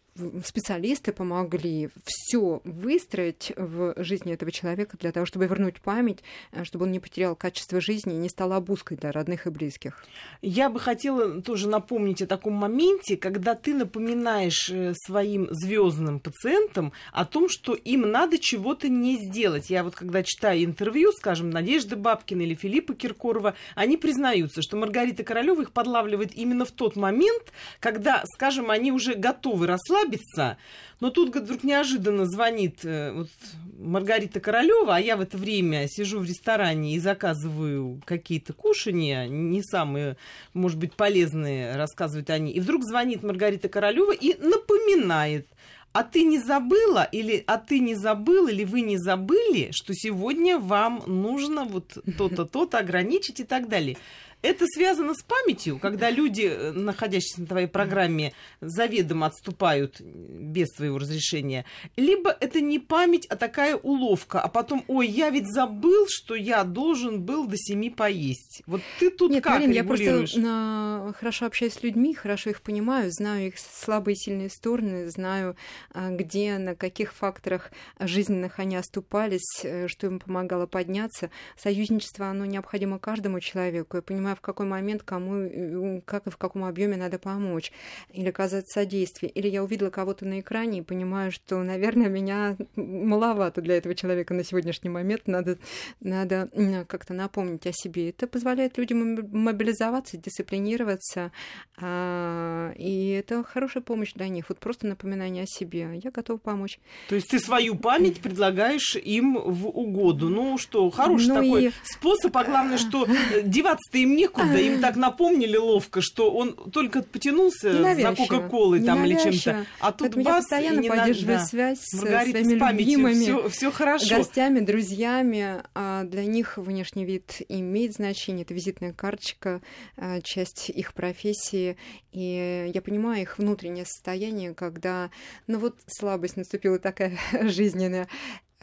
специалисты 0.45 1.11
помогли 1.11 1.89
все 2.05 2.61
выстроить 2.63 3.51
в 3.55 3.95
жизни 3.97 4.33
этого 4.33 4.51
человека 4.51 4.97
для 4.97 5.11
того, 5.11 5.25
чтобы 5.25 5.47
вернуть 5.47 5.81
память, 5.81 6.19
э, 6.51 6.63
чтобы 6.63 6.85
он 6.85 6.91
не 6.91 6.99
потерял 6.99 7.35
качество 7.35 7.81
жизни 7.81 8.13
и 8.13 8.17
не 8.17 8.29
стал 8.29 8.53
обузкой 8.53 8.97
для 8.97 9.11
родных 9.11 9.47
и 9.47 9.49
близких. 9.49 10.03
Я 10.41 10.69
бы 10.69 10.79
хотела 10.79 11.41
тоже 11.41 11.67
напомнить 11.67 12.21
о 12.21 12.27
таком 12.27 12.53
моменте, 12.53 13.17
когда 13.17 13.55
ты 13.55 13.73
напоминаешь 13.73 14.69
э, 14.69 14.93
своим 14.93 15.47
звездным 15.51 16.19
пациентам 16.19 16.93
о 17.11 17.25
том, 17.25 17.49
что 17.49 17.73
им 17.73 18.11
надо 18.11 18.37
чего-то 18.37 18.89
не 18.89 19.17
сделать. 19.17 19.69
Я 19.69 19.83
вот 19.83 19.95
когда 19.95 20.23
читаю 20.23 20.63
интервью, 20.63 21.11
скажем, 21.11 21.49
Надежды 21.49 21.95
Бабкина 21.95 22.43
или 22.43 22.53
Филиппа 22.53 22.93
Киркорова, 22.93 23.55
они 23.75 23.97
признаются, 23.97 24.61
что 24.61 24.77
Маргарита 24.77 25.23
Королева 25.23 25.61
их 25.61 25.71
подлавливает 25.71 26.35
именно 26.35 26.65
в 26.65 26.71
тот 26.71 26.95
момент, 26.95 27.51
когда, 27.79 28.23
скажем, 28.35 28.69
они 28.69 28.91
уже 28.91 29.15
готовы 29.15 29.67
расслабиться, 29.67 30.02
расслабиться. 30.03 30.57
Но 30.99 31.09
тут 31.09 31.35
вдруг 31.35 31.63
неожиданно 31.63 32.25
звонит 32.25 32.79
э, 32.83 33.11
вот, 33.11 33.29
Маргарита 33.77 34.39
Королева, 34.39 34.95
а 34.95 34.99
я 34.99 35.17
в 35.17 35.21
это 35.21 35.37
время 35.37 35.87
сижу 35.87 36.19
в 36.19 36.25
ресторане 36.25 36.95
и 36.95 36.99
заказываю 36.99 38.01
какие-то 38.05 38.53
кушания, 38.53 39.27
не 39.27 39.61
самые, 39.61 40.17
может 40.53 40.77
быть, 40.77 40.93
полезные, 40.93 41.75
рассказывают 41.75 42.29
они. 42.29 42.51
И 42.51 42.59
вдруг 42.59 42.83
звонит 42.83 43.23
Маргарита 43.23 43.67
Королева 43.67 44.13
и 44.13 44.35
напоминает, 44.39 45.47
а 45.91 46.03
ты 46.03 46.23
не 46.23 46.39
забыла 46.39 47.07
или 47.11 47.43
а 47.45 47.57
ты 47.57 47.79
не 47.79 47.95
забыл 47.95 48.47
или 48.47 48.63
вы 48.63 48.81
не 48.81 48.97
забыли, 48.97 49.69
что 49.71 49.93
сегодня 49.93 50.57
вам 50.57 51.03
нужно 51.05 51.65
вот 51.65 51.97
то-то, 52.17 52.45
то-то 52.45 52.79
ограничить 52.79 53.41
и 53.41 53.43
так 53.43 53.67
далее. 53.67 53.97
Это 54.43 54.65
связано 54.67 55.13
с 55.13 55.23
памятью, 55.23 55.79
когда 55.79 56.09
люди, 56.09 56.41
э, 56.41 56.71
находящиеся 56.73 57.41
на 57.41 57.47
твоей 57.47 57.67
программе, 57.67 58.33
заведомо 58.59 59.27
отступают 59.27 60.01
без 60.01 60.69
твоего 60.71 60.97
разрешения. 60.97 61.63
Либо 61.95 62.29
это 62.29 62.59
не 62.59 62.77
память, 62.77 63.25
а 63.27 63.37
такая 63.37 63.77
уловка. 63.77 64.41
А 64.41 64.49
потом, 64.49 64.83
ой, 64.89 65.07
я 65.07 65.29
ведь 65.29 65.47
забыл, 65.47 66.07
что 66.09 66.35
я 66.35 66.65
должен 66.65 67.23
был 67.23 67.47
до 67.47 67.55
семи 67.57 67.89
поесть. 67.89 68.63
Вот 68.65 68.81
ты 68.99 69.11
тут 69.11 69.31
Нет, 69.31 69.45
как 69.45 69.59
Марин, 69.59 69.71
я 69.71 69.85
просто 69.85 70.25
на... 70.37 71.15
хорошо 71.17 71.45
общаюсь 71.45 71.75
с 71.75 71.81
людьми, 71.81 72.13
хорошо 72.13 72.49
их 72.49 72.61
понимаю, 72.61 73.11
знаю 73.11 73.47
их 73.47 73.55
слабые 73.57 74.15
и 74.15 74.17
сильные 74.17 74.49
стороны, 74.49 75.09
знаю, 75.09 75.55
а, 75.91 76.09
где, 76.09 76.57
на 76.57 76.75
каких 76.75 77.13
факторах 77.13 77.71
жизненных 77.97 78.59
они 78.59 78.75
оступались, 78.75 79.61
э, 79.63 79.87
что 79.87 80.07
им 80.07 80.19
помогало 80.19 80.65
подняться. 80.65 81.29
Союзничество, 81.57 82.27
оно 82.27 82.43
необходимо 82.43 82.99
каждому 82.99 83.39
человеку. 83.39 83.95
Я 83.95 84.01
понимаю, 84.01 84.32
в 84.35 84.41
какой 84.41 84.65
момент 84.65 85.03
кому, 85.03 85.35
э, 85.35 86.01
как 86.05 86.27
и 86.27 86.29
в 86.29 86.37
каком 86.37 86.65
объеме 86.65 86.97
надо 86.97 87.19
помочь 87.19 87.71
или 88.11 88.29
оказать 88.29 88.69
содействие. 88.69 89.31
Или 89.31 89.47
я 89.47 89.63
увидела 89.63 89.89
кого-то 89.89 90.25
на 90.25 90.39
экране 90.39 90.79
и 90.79 90.81
понимаю, 90.81 91.31
что, 91.31 91.61
наверное, 91.63 92.09
меня 92.09 92.57
маловато 92.75 93.61
для 93.61 93.77
этого 93.77 93.95
человека 93.95 94.33
на 94.33 94.43
сегодняшний 94.43 94.89
момент. 94.89 95.27
Надо, 95.27 95.57
надо 95.99 96.49
как-то 96.87 97.13
напомнить 97.13 97.65
о 97.67 97.71
себе. 97.73 98.09
Это 98.09 98.27
позволяет 98.27 98.77
людям 98.77 99.27
мобилизоваться, 99.31 100.17
дисциплинироваться. 100.17 101.31
А, 101.77 102.71
и 102.77 103.09
это 103.09 103.43
хорошая 103.43 103.83
помощь 103.83 104.13
для 104.13 104.27
них. 104.27 104.49
Вот 104.49 104.59
просто 104.59 104.87
напоминание 104.87 105.43
о 105.43 105.47
себе. 105.47 105.99
Я 106.03 106.11
готова 106.11 106.37
помочь. 106.37 106.79
То 107.09 107.15
есть 107.15 107.29
ты 107.29 107.39
свою 107.39 107.75
память 107.75 108.21
предлагаешь 108.21 108.95
им 108.95 109.37
в 109.39 109.67
угоду. 109.67 110.29
Ну 110.29 110.57
что, 110.57 110.89
хороший 110.89 111.27
ну 111.27 111.35
такой 111.35 111.65
и... 111.65 111.71
способ, 111.83 112.35
а 112.35 112.43
главное, 112.43 112.77
что 112.77 113.07
деваться-то 113.43 113.97
им 113.97 114.15
некуда. 114.23 114.57
Им 114.57 114.81
так 114.81 114.95
напомнили 114.95 115.57
ловко, 115.57 116.01
что 116.01 116.31
он 116.31 116.53
только 116.71 117.03
потянулся 117.03 117.71
за 117.95 118.15
Кока-Колой 118.15 118.81
там 118.83 119.05
или 119.05 119.17
чем-то. 119.17 119.65
А 119.79 119.91
тут 119.91 119.99
Поэтому 120.01 120.23
бас, 120.23 120.33
я 120.33 120.39
постоянно 120.41 120.83
поддерживаю 120.83 121.37
да. 121.37 121.45
связь 121.45 121.79
с 121.81 121.93
Маргарита, 121.93 122.43
своими 122.43 122.59
с 122.59 122.71
любимыми 122.71 123.23
все, 123.23 123.49
все 123.49 123.71
хорошо. 123.71 124.17
гостями, 124.17 124.59
друзьями. 124.59 125.63
А 125.75 126.03
для 126.03 126.25
них 126.25 126.57
внешний 126.57 127.05
вид 127.05 127.41
имеет 127.49 127.93
значение. 127.93 128.43
Это 128.43 128.53
визитная 128.53 128.93
карточка, 128.93 129.61
а, 129.97 130.21
часть 130.21 130.69
их 130.69 130.93
профессии. 130.93 131.77
И 132.11 132.71
я 132.73 132.81
понимаю 132.81 133.21
их 133.21 133.37
внутреннее 133.37 133.85
состояние, 133.85 134.53
когда, 134.53 135.09
ну 135.47 135.59
вот 135.59 135.77
слабость 135.87 136.37
наступила 136.37 136.79
такая 136.79 137.17
жизненная, 137.41 138.07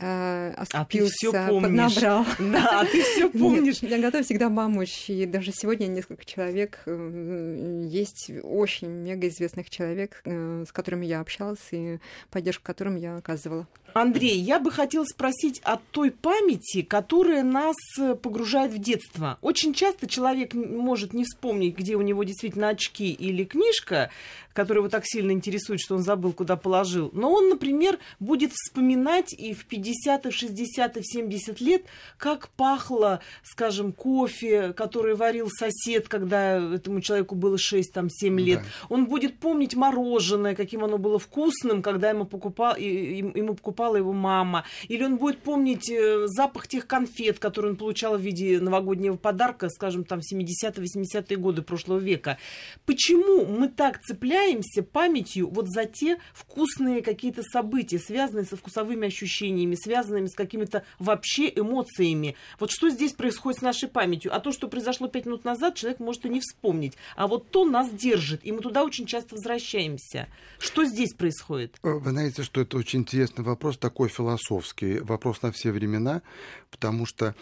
оступился, 0.01 1.29
а 1.29 1.33
ты 1.33 1.49
помнишь. 1.49 1.95
поднабрал. 1.95 2.27
Да, 2.39 2.81
а 2.81 2.85
ты 2.85 3.03
все 3.03 3.29
помнишь. 3.29 3.83
Нет, 3.83 3.93
я 3.93 3.99
готова 3.99 4.25
всегда 4.25 4.49
помочь. 4.49 5.09
И 5.09 5.27
даже 5.27 5.53
сегодня 5.53 5.87
несколько 5.87 6.25
человек, 6.25 6.81
э, 6.87 7.87
есть 7.89 8.31
очень 8.43 8.89
мега 8.89 9.29
известных 9.29 9.71
человек, 9.71 10.23
э, 10.25 10.65
с 10.67 10.73
которыми 10.73 11.07
я 11.07 11.21
общалась 11.21 11.61
и 11.71 11.99
поддержку 12.31 12.65
которым 12.65 12.97
я 12.97 13.17
оказывала. 13.17 13.67
Андрей, 13.93 14.39
я 14.39 14.61
бы 14.61 14.71
хотела 14.71 15.05
спросить 15.05 15.61
о 15.65 15.77
той 15.91 16.11
памяти, 16.11 16.83
которая 16.83 17.43
нас 17.43 17.77
э, 17.99 18.15
погружает 18.15 18.73
в 18.73 18.79
детство. 18.79 19.39
Очень 19.43 19.75
часто 19.75 20.07
человек 20.07 20.55
может 20.55 21.13
не 21.13 21.25
вспомнить, 21.25 21.77
где 21.77 21.97
у 21.97 22.03
него 22.03 22.25
действительно 22.25 22.69
очки 22.69 23.13
или 23.13 23.45
книжка, 23.45 24.11
которая 24.53 24.81
его 24.81 24.89
так 24.89 25.05
сильно 25.07 25.31
интересует, 25.31 25.81
что 25.81 25.95
он 25.95 26.03
забыл, 26.03 26.33
куда 26.33 26.57
положил. 26.57 27.11
Но 27.13 27.33
он, 27.33 27.49
например, 27.49 27.99
будет 28.19 28.53
вспоминать 28.53 29.33
и 29.33 29.55
в 29.55 29.67
50, 29.67 30.27
и 30.27 30.31
в 30.31 30.35
60, 30.35 30.97
и 30.97 31.01
в 31.01 31.07
70 31.07 31.61
лет, 31.61 31.85
как 32.17 32.49
пахло, 32.51 33.21
скажем, 33.43 33.93
кофе, 33.93 34.73
который 34.73 35.15
варил 35.15 35.49
сосед, 35.51 36.09
когда 36.09 36.75
этому 36.75 37.01
человеку 37.01 37.35
было 37.35 37.57
6-7 37.57 38.11
лет. 38.39 38.61
Да. 38.61 38.67
Он 38.89 39.07
будет 39.07 39.39
помнить 39.39 39.75
мороженое, 39.75 40.55
каким 40.55 40.85
оно 40.85 40.99
было 40.99 41.19
вкусным, 41.19 41.83
когда 41.83 42.11
ему, 42.11 42.25
покупал, 42.25 42.77
ему 42.77 43.55
покупала 43.55 43.97
его 43.97 44.13
мама. 44.13 44.65
Или 44.89 45.05
он 45.05 45.17
будет 45.17 45.41
помнить 45.41 45.91
э, 45.91 46.27
запах 46.27 46.67
тех 46.67 46.87
конфет, 46.87 47.39
которые 47.39 47.73
он 47.73 47.77
получал 47.77 48.17
в 48.17 48.21
виде 48.21 48.61
новогоднего 48.61 49.17
подарка, 49.17 49.69
скажем, 49.69 50.05
там, 50.05 50.21
в 50.21 50.33
70-80-е 50.33 51.37
годы 51.37 51.63
прошлого 51.63 51.99
века. 51.99 52.39
Почему 52.85 53.47
мы 53.47 53.69
так 53.69 54.01
цепляемся 54.03 54.40
цепляемся 54.41 54.83
памятью 54.83 55.51
вот 55.51 55.69
за 55.69 55.85
те 55.85 56.19
вкусные 56.33 57.03
какие-то 57.03 57.43
события, 57.43 57.99
связанные 57.99 58.45
со 58.45 58.57
вкусовыми 58.57 59.07
ощущениями, 59.07 59.75
связанными 59.75 60.27
с 60.27 60.35
какими-то 60.35 60.85
вообще 60.99 61.53
эмоциями. 61.55 62.37
Вот 62.59 62.71
что 62.71 62.89
здесь 62.91 63.13
происходит 63.13 63.61
с 63.61 63.63
нашей 63.63 63.89
памятью? 63.89 64.35
А 64.35 64.41
то, 64.41 64.53
что 64.53 64.69
произошло 64.69 65.09
пять 65.09 65.27
минут 65.27 65.45
назад, 65.45 65.75
человек 65.75 66.01
может 66.01 66.25
и 66.25 66.29
не 66.29 66.41
вспомнить. 66.41 66.95
А 67.17 67.27
вот 67.27 67.51
то 67.51 67.65
нас 67.65 67.91
держит, 67.91 68.41
и 68.45 68.53
мы 68.53 68.61
туда 68.61 68.85
очень 68.85 69.07
часто 69.07 69.35
возвращаемся. 69.35 70.29
Что 70.59 70.85
здесь 70.85 71.13
происходит? 71.13 71.79
Э, 71.83 71.91
вы 71.93 72.11
знаете, 72.11 72.43
что 72.43 72.63
это 72.63 72.79
очень 72.79 73.01
интересный 73.01 73.45
вопрос, 73.45 73.77
такой 73.77 74.09
философский, 74.09 75.01
вопрос 75.01 75.43
на 75.43 75.53
все 75.53 75.71
времена, 75.71 76.23
потому 76.71 77.05
что 77.05 77.35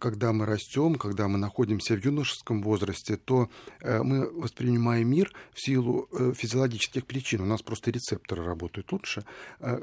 когда 0.00 0.32
мы 0.32 0.46
растем, 0.46 0.96
когда 0.96 1.28
мы 1.28 1.38
находимся 1.38 1.94
в 1.94 2.04
юношеском 2.04 2.62
возрасте, 2.62 3.16
то 3.16 3.48
э, 3.80 4.02
мы 4.02 4.30
воспринимаем 4.30 5.08
мир 5.08 5.32
в 5.52 5.60
силу 5.60 6.08
э, 6.12 6.32
физиологических 6.36 7.06
причин. 7.06 7.42
У 7.42 7.46
нас 7.46 7.62
просто 7.62 7.90
рецепторы 7.90 8.44
работают 8.44 8.92
лучше, 8.92 9.24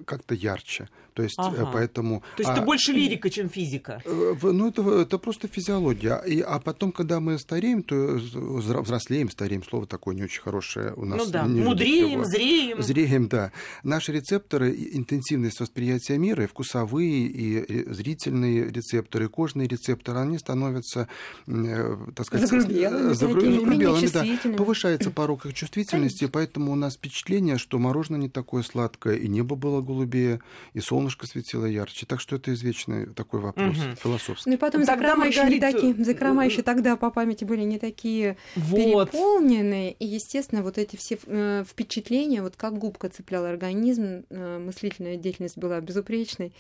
как-то 0.06 0.36
ярче. 0.36 0.90
То 1.16 1.24
есть 1.24 1.36
ага. 1.38 1.70
поэтому... 1.72 2.24
То 2.36 2.42
есть 2.42 2.50
а, 2.50 2.54
это 2.54 2.62
больше 2.62 2.92
лирика, 2.92 3.30
чем 3.30 3.50
физика? 3.50 4.02
Ну, 4.06 4.68
это, 4.68 4.82
это 5.00 5.18
просто 5.18 5.48
физиология. 5.48 6.18
И, 6.18 6.42
а 6.42 6.60
потом, 6.60 6.92
когда 6.92 7.22
мы 7.22 7.40
стареем, 7.40 7.84
то 7.84 7.96
взрослеем, 7.96 9.30
стареем, 9.30 9.64
слово 9.64 9.88
такое 9.88 10.14
не 10.14 10.24
очень 10.24 10.42
хорошее 10.42 10.94
у 10.96 11.06
нас. 11.06 11.26
Ну 11.26 11.32
да, 11.32 11.46
мудреем, 11.46 12.26
зреем. 12.26 12.82
Зреем, 12.82 13.28
да. 13.30 13.54
Наши 13.84 14.12
рецепторы, 14.12 14.76
интенсивность 14.76 15.62
восприятия 15.62 16.18
мира, 16.18 16.44
и 16.44 16.48
вкусовые, 16.48 17.28
и 17.28 17.94
зрительные 17.94 18.70
рецепторы, 18.70 19.26
и 19.26 19.30
кожные 19.46 19.68
рецепторы, 19.68 20.18
они 20.20 20.40
становятся, 20.40 21.08
э, 21.46 21.98
так 22.16 22.26
сказать, 22.26 22.50
загрубелыми, 22.50 23.14
загрубелыми 23.14 24.08
да. 24.08 24.58
Повышается 24.58 25.12
порог 25.12 25.46
их 25.46 25.54
чувствительности, 25.54 26.22
Конечно. 26.22 26.34
поэтому 26.34 26.72
у 26.72 26.76
нас 26.76 26.96
впечатление, 26.96 27.60
что 27.60 27.78
мороженое 27.78 28.20
не 28.20 28.30
такое 28.30 28.64
сладкое, 28.64 29.18
и 29.18 29.28
небо 29.28 29.56
было 29.56 29.82
голубее, 29.82 30.42
и 30.74 30.80
солнышко 30.80 31.28
светило 31.28 31.68
ярче. 31.68 32.08
Так 32.08 32.22
что 32.22 32.38
это 32.38 32.56
извечный 32.56 33.06
такой 33.06 33.40
вопрос 33.40 33.78
угу. 33.78 33.96
философский. 34.02 34.50
Ну 34.50 34.56
и 34.56 34.58
потом 34.58 34.84
закрома 34.84 35.26
Маргарита... 35.26 35.42
еще 35.42 35.54
не 35.54 35.60
такие, 35.60 36.04
закрома 36.04 36.44
еще 36.44 36.64
тогда 36.64 36.96
по 36.96 37.12
памяти 37.12 37.44
были 37.44 37.62
не 37.62 37.78
такие 37.78 38.38
вот. 38.56 39.12
переполненные, 39.12 39.92
и, 39.92 40.08
естественно, 40.08 40.64
вот 40.64 40.80
эти 40.80 40.96
все 40.96 41.20
э, 41.24 41.64
впечатления, 41.70 42.42
вот 42.42 42.56
как 42.56 42.80
губка 42.80 43.10
цепляла 43.10 43.50
организм, 43.50 44.24
э, 44.28 44.58
мыслительная 44.58 45.18
деятельность 45.18 45.60
была 45.60 45.80
безупречной, 45.82 46.52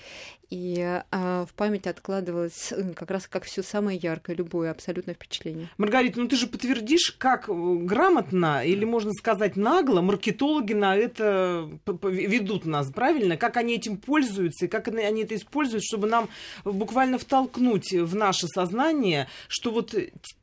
и 0.50 1.02
а, 1.12 1.45
в 1.45 1.54
память 1.54 1.88
откладывалось 1.88 2.71
как 2.95 3.11
раз 3.11 3.27
как 3.27 3.43
все 3.43 3.63
самое 3.63 3.97
яркое, 3.97 4.35
любое 4.35 4.71
абсолютно 4.71 5.13
впечатление. 5.13 5.69
Маргарита, 5.77 6.19
ну 6.19 6.27
ты 6.27 6.35
же 6.35 6.47
подтвердишь, 6.47 7.15
как 7.17 7.49
э, 7.49 7.53
грамотно 7.53 8.65
или, 8.65 8.85
можно 8.85 9.11
сказать, 9.13 9.55
нагло 9.55 10.01
маркетологи 10.01 10.73
на 10.73 10.95
это 10.95 11.69
ведут 12.03 12.65
нас, 12.65 12.91
правильно? 12.91 13.38
Как 13.38 13.57
они 13.57 13.75
этим 13.75 13.97
пользуются 13.97 14.65
и 14.65 14.67
как 14.67 14.88
они 14.88 15.23
это 15.23 15.35
используют, 15.35 15.83
чтобы 15.83 16.07
нам 16.07 16.29
буквально 16.63 17.17
втолкнуть 17.17 17.91
в 17.91 18.15
наше 18.15 18.47
сознание, 18.47 19.27
что 19.47 19.71
вот 19.71 19.93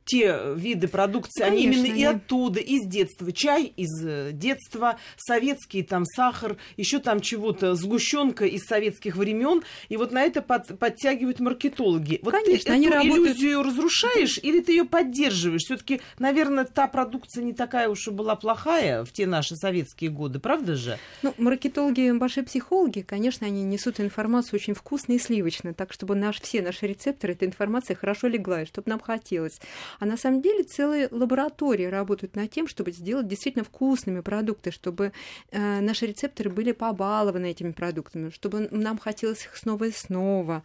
те 0.05 0.53
виды 0.55 0.87
продукции, 0.87 1.43
Конечно, 1.43 1.69
они 1.69 1.77
именно 1.77 1.97
и 1.97 2.03
оттуда, 2.03 2.59
из 2.59 2.85
детства. 2.85 3.31
Чай 3.31 3.73
из 3.75 4.05
э, 4.05 4.31
детства, 4.33 4.97
советский 5.17 5.83
там 5.83 6.05
сахар, 6.05 6.57
еще 6.77 6.99
там 6.99 7.21
чего-то, 7.21 7.75
сгущенка 7.75 8.45
из 8.45 8.63
советских 8.63 9.15
времен. 9.15 9.63
И 9.89 9.97
вот 9.97 10.11
на 10.11 10.23
это 10.23 10.41
под, 10.41 10.77
подтягивают 10.77 11.39
маркетологи. 11.39 12.19
Вот 12.23 12.31
Конечно, 12.31 12.67
ты 12.67 12.71
они 12.71 12.87
эту 12.87 12.95
работают... 12.95 13.27
иллюзию 13.27 13.63
разрушаешь 13.63 14.39
или 14.41 14.61
ты 14.61 14.71
ее 14.71 14.85
поддерживаешь? 14.85 15.63
Все-таки, 15.63 15.99
наверное, 16.19 16.63
та 16.63 16.87
продукция 16.87 17.43
не 17.43 17.51
такая 17.51 17.89
уж 17.89 18.07
и 18.07 18.11
была 18.11 18.37
плохая 18.37 19.03
в 19.03 19.11
те 19.11 19.27
наши 19.27 19.57
советские 19.57 20.09
годы, 20.09 20.39
правда 20.39 20.75
же? 20.75 20.97
Ну, 21.21 21.33
маркетологи, 21.37 22.11
большие 22.11 22.45
психологи, 22.45 23.01
конечно, 23.01 23.45
они 23.45 23.63
несут 23.63 23.99
информацию 23.99 24.57
очень 24.57 24.73
вкусно 24.73 25.13
и 25.13 25.19
сливочно, 25.19 25.73
так 25.73 25.91
чтобы 25.91 26.15
наш, 26.15 26.39
все 26.39 26.61
наши 26.61 26.87
рецепторы, 26.87 27.33
эта 27.33 27.45
информация 27.45 27.97
хорошо 27.97 28.27
легла, 28.27 28.65
чтобы 28.65 28.89
нам 28.89 29.01
хотелось. 29.01 29.59
А 29.99 30.05
на 30.05 30.15
самом 30.15 30.41
деле 30.41 30.63
целые 30.63 31.09
лаборатории 31.11 31.85
работают 31.85 32.37
над 32.37 32.49
тем, 32.49 32.69
чтобы 32.69 32.93
сделать 32.93 33.27
действительно 33.27 33.65
вкусными 33.65 34.21
продукты, 34.21 34.71
чтобы 34.71 35.11
э, 35.51 35.81
наши 35.81 36.05
рецепторы 36.05 36.49
были 36.49 36.71
побалованы 36.71 37.51
этими 37.51 37.73
продуктами, 37.73 38.29
чтобы 38.29 38.69
нам 38.71 38.97
хотелось 38.97 39.43
их 39.43 39.57
снова 39.57 39.83
и 39.83 39.91
снова. 39.91 40.63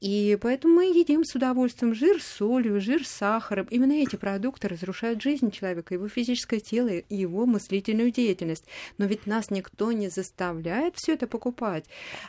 И 0.00 0.38
поэтому 0.40 0.74
мы 0.76 0.99
едим 1.00 1.24
с 1.24 1.34
удовольствием 1.34 1.94
жир 1.94 2.22
с 2.22 2.26
солью, 2.26 2.80
жир 2.80 3.06
с 3.06 3.10
сахаром. 3.10 3.66
Именно 3.70 3.92
эти 3.92 4.16
продукты 4.16 4.68
разрушают 4.68 5.22
жизнь 5.22 5.50
человека, 5.50 5.94
его 5.94 6.08
физическое 6.08 6.60
тело 6.60 6.88
и 6.88 7.16
его 7.16 7.46
мыслительную 7.46 8.10
деятельность. 8.10 8.64
Но 8.98 9.06
ведь 9.06 9.26
нас 9.26 9.50
никто 9.50 9.92
не 9.92 10.08
заставляет 10.08 10.96
все 10.96 11.14
это 11.14 11.26
покупать. 11.26 11.84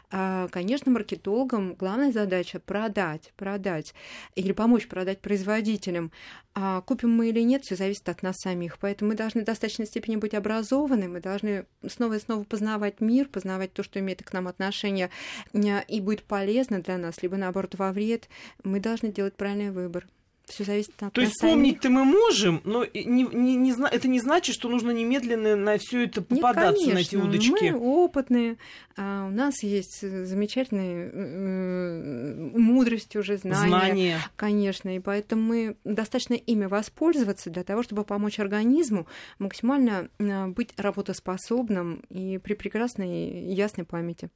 А, 0.10 0.48
конечно, 0.50 0.92
маркетологам 0.92 1.76
главная 1.76 2.12
задача 2.12 2.60
продать, 2.60 3.34
продать 3.36 3.94
или 4.36 4.52
помочь 4.52 4.88
продать 4.88 5.20
производителям. 5.20 6.12
А 6.54 6.82
купим 6.82 7.12
мы 7.12 7.30
или 7.30 7.40
нет, 7.40 7.64
все 7.64 7.78
зависит 7.78 8.10
от 8.10 8.24
нас 8.24 8.36
самих. 8.38 8.78
Поэтому 8.78 9.12
мы 9.12 9.16
должны 9.16 9.42
в 9.42 9.46
достаточной 9.46 9.86
степени 9.86 10.18
быть 10.18 10.34
образованы, 10.34 11.08
мы 11.08 11.22
должны 11.22 11.66
снова 11.88 12.16
и 12.16 12.20
снова 12.20 12.44
познавать 12.44 13.00
мир, 13.00 13.30
познавать 13.30 13.72
то, 13.72 13.84
что 13.84 14.00
имеет 14.00 14.22
к 14.22 14.34
нам 14.34 14.50
отношение 14.50 15.10
и 15.54 16.02
будет 16.02 16.24
полезно 16.24 16.82
для 16.82 16.98
нас, 16.98 17.22
либо 17.22 17.38
наоборот 17.38 17.76
во 17.76 17.94
вред. 17.94 18.28
Мы 18.64 18.80
должны 18.80 19.12
делать 19.12 19.36
правильный 19.36 19.72
выбор 19.72 20.08
все 20.52 20.64
зависит 20.64 20.92
от 21.02 21.14
То 21.14 21.22
есть 21.22 21.34
вспомнить-то 21.34 21.90
мы 21.90 22.04
можем, 22.06 22.62
но 22.64 22.86
не, 22.86 23.24
не, 23.24 23.56
не, 23.56 23.72
это 23.90 24.08
не 24.08 24.20
значит, 24.20 24.54
что 24.54 24.70
нужно 24.70 24.92
немедленно 24.92 25.56
на 25.56 25.78
все 25.78 26.04
это 26.06 26.22
попадаться, 26.22 26.86
Нет, 26.86 26.94
на 26.94 27.00
эти 27.00 27.16
удочки. 27.16 27.72
Мы 27.72 27.80
опытные, 27.80 28.58
а 28.98 29.28
у 29.28 29.32
нас 29.32 29.64
есть 29.64 30.02
замечательные 30.02 31.10
э, 31.12 32.58
мудрость 32.58 33.16
уже, 33.16 33.38
знания. 33.38 33.68
Знания. 33.68 34.20
Конечно, 34.36 34.96
и 34.96 35.00
поэтому 35.00 35.42
мы 35.42 35.76
достаточно 35.84 36.34
ими 36.34 36.66
воспользоваться 36.66 37.50
для 37.50 37.64
того, 37.64 37.84
чтобы 37.84 38.04
помочь 38.04 38.40
организму 38.40 39.08
максимально 39.40 40.10
э, 40.20 40.48
быть 40.48 40.74
работоспособным 40.78 42.04
и 42.10 42.38
при 42.38 42.54
прекрасной 42.54 43.54
ясной 43.54 43.86
памяти. 43.86 44.30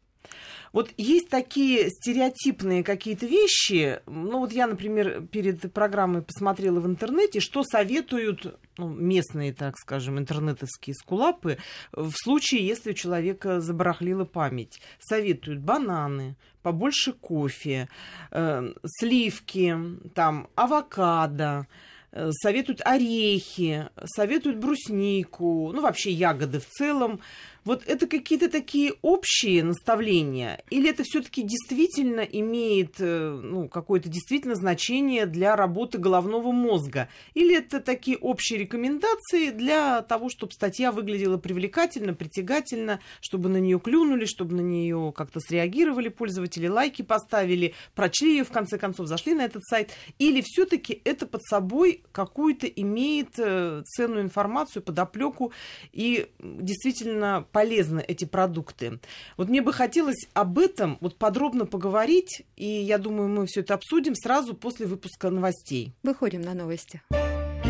Вот 0.74 0.92
есть 0.98 1.30
такие 1.30 1.90
стереотипные 1.90 2.84
какие-то 2.84 3.26
вещи. 3.26 4.02
Ну 4.08 4.40
вот 4.40 4.52
я, 4.52 4.68
например, 4.68 5.26
перед 5.32 5.72
программой 5.72 6.22
посмотрела 6.22 6.80
в 6.80 6.86
интернете, 6.86 7.40
что 7.40 7.64
советуют 7.64 8.60
ну, 8.78 8.90
местные, 8.90 9.54
так 9.54 9.78
скажем, 9.78 10.20
интернетовские 10.20 10.94
скулапы 10.96 11.58
в 11.94 12.12
случае, 12.14 12.68
если 12.68 12.92
у 12.92 12.94
человека 12.94 13.62
забарахлила 13.62 14.26
память. 14.26 14.82
Советуют 15.00 15.62
бананы, 15.62 16.36
побольше 16.62 17.14
кофе, 17.14 17.88
э, 18.32 18.74
сливки, 19.00 19.78
там, 20.14 20.50
авокадо, 20.56 21.68
э, 22.12 22.32
советуют 22.32 22.82
орехи, 22.84 23.88
советуют 24.06 24.58
бруснику, 24.58 25.72
ну 25.74 25.82
вообще 25.82 26.12
ягоды 26.12 26.60
в 26.60 26.66
целом. 26.66 27.22
Вот 27.66 27.84
это 27.88 28.06
какие-то 28.06 28.48
такие 28.48 28.94
общие 29.02 29.64
наставления, 29.64 30.64
или 30.70 30.88
это 30.88 31.02
все-таки 31.04 31.42
действительно 31.42 32.20
имеет 32.20 32.98
э, 33.00 33.40
ну, 33.42 33.68
какое-то 33.68 34.08
действительно 34.08 34.54
значение 34.54 35.26
для 35.26 35.56
работы 35.56 35.98
головного 35.98 36.52
мозга? 36.52 37.10
Или 37.34 37.58
это 37.58 37.80
такие 37.80 38.18
общие 38.18 38.60
рекомендации 38.60 39.50
для 39.50 40.04
того, 40.04 40.30
чтобы 40.30 40.54
статья 40.54 40.92
выглядела 40.92 41.38
привлекательно, 41.38 42.14
притягательно, 42.14 43.00
чтобы 43.20 43.50
на 43.50 43.58
нее 43.58 43.80
клюнули, 43.80 44.26
чтобы 44.26 44.54
на 44.54 44.62
нее 44.62 45.12
как-то 45.18 45.40
среагировали 45.40 46.10
пользователи, 46.10 46.68
лайки 46.68 47.02
поставили, 47.02 47.74
прочли 47.96 48.38
ее 48.38 48.44
в 48.44 48.52
конце 48.52 48.78
концов, 48.78 49.08
зашли 49.08 49.34
на 49.34 49.44
этот 49.44 49.64
сайт? 49.66 49.90
Или 50.20 50.44
все-таки 50.46 51.02
это 51.04 51.26
под 51.26 51.42
собой 51.42 52.04
какую-то 52.12 52.68
имеет 52.68 53.40
э, 53.40 53.82
ценную 53.88 54.22
информацию, 54.22 54.84
подоплеку 54.84 55.52
и 55.92 56.28
действительно 56.40 57.48
полезны 57.56 58.04
эти 58.06 58.26
продукты. 58.26 59.00
Вот 59.38 59.48
мне 59.48 59.62
бы 59.62 59.72
хотелось 59.72 60.28
об 60.34 60.60
этом 60.60 60.98
вот 61.00 61.16
подробно 61.18 61.66
поговорить, 61.66 62.44
и 62.58 62.68
я 62.68 62.98
думаю, 62.98 63.30
мы 63.30 63.46
все 63.46 63.62
это 63.62 63.76
обсудим 63.76 64.14
сразу 64.14 64.56
после 64.56 64.88
выпуска 64.88 65.30
новостей. 65.30 65.94
Выходим 66.04 66.42
на 66.42 66.54
новости. 66.54 67.02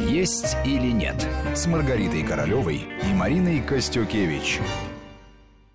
Есть 0.09 0.57
или 0.65 0.89
нет 0.89 1.15
с 1.53 1.67
Маргаритой 1.67 2.23
Королевой 2.23 2.81
и 3.07 3.13
Мариной 3.13 3.61
Костюкевич. 3.61 4.59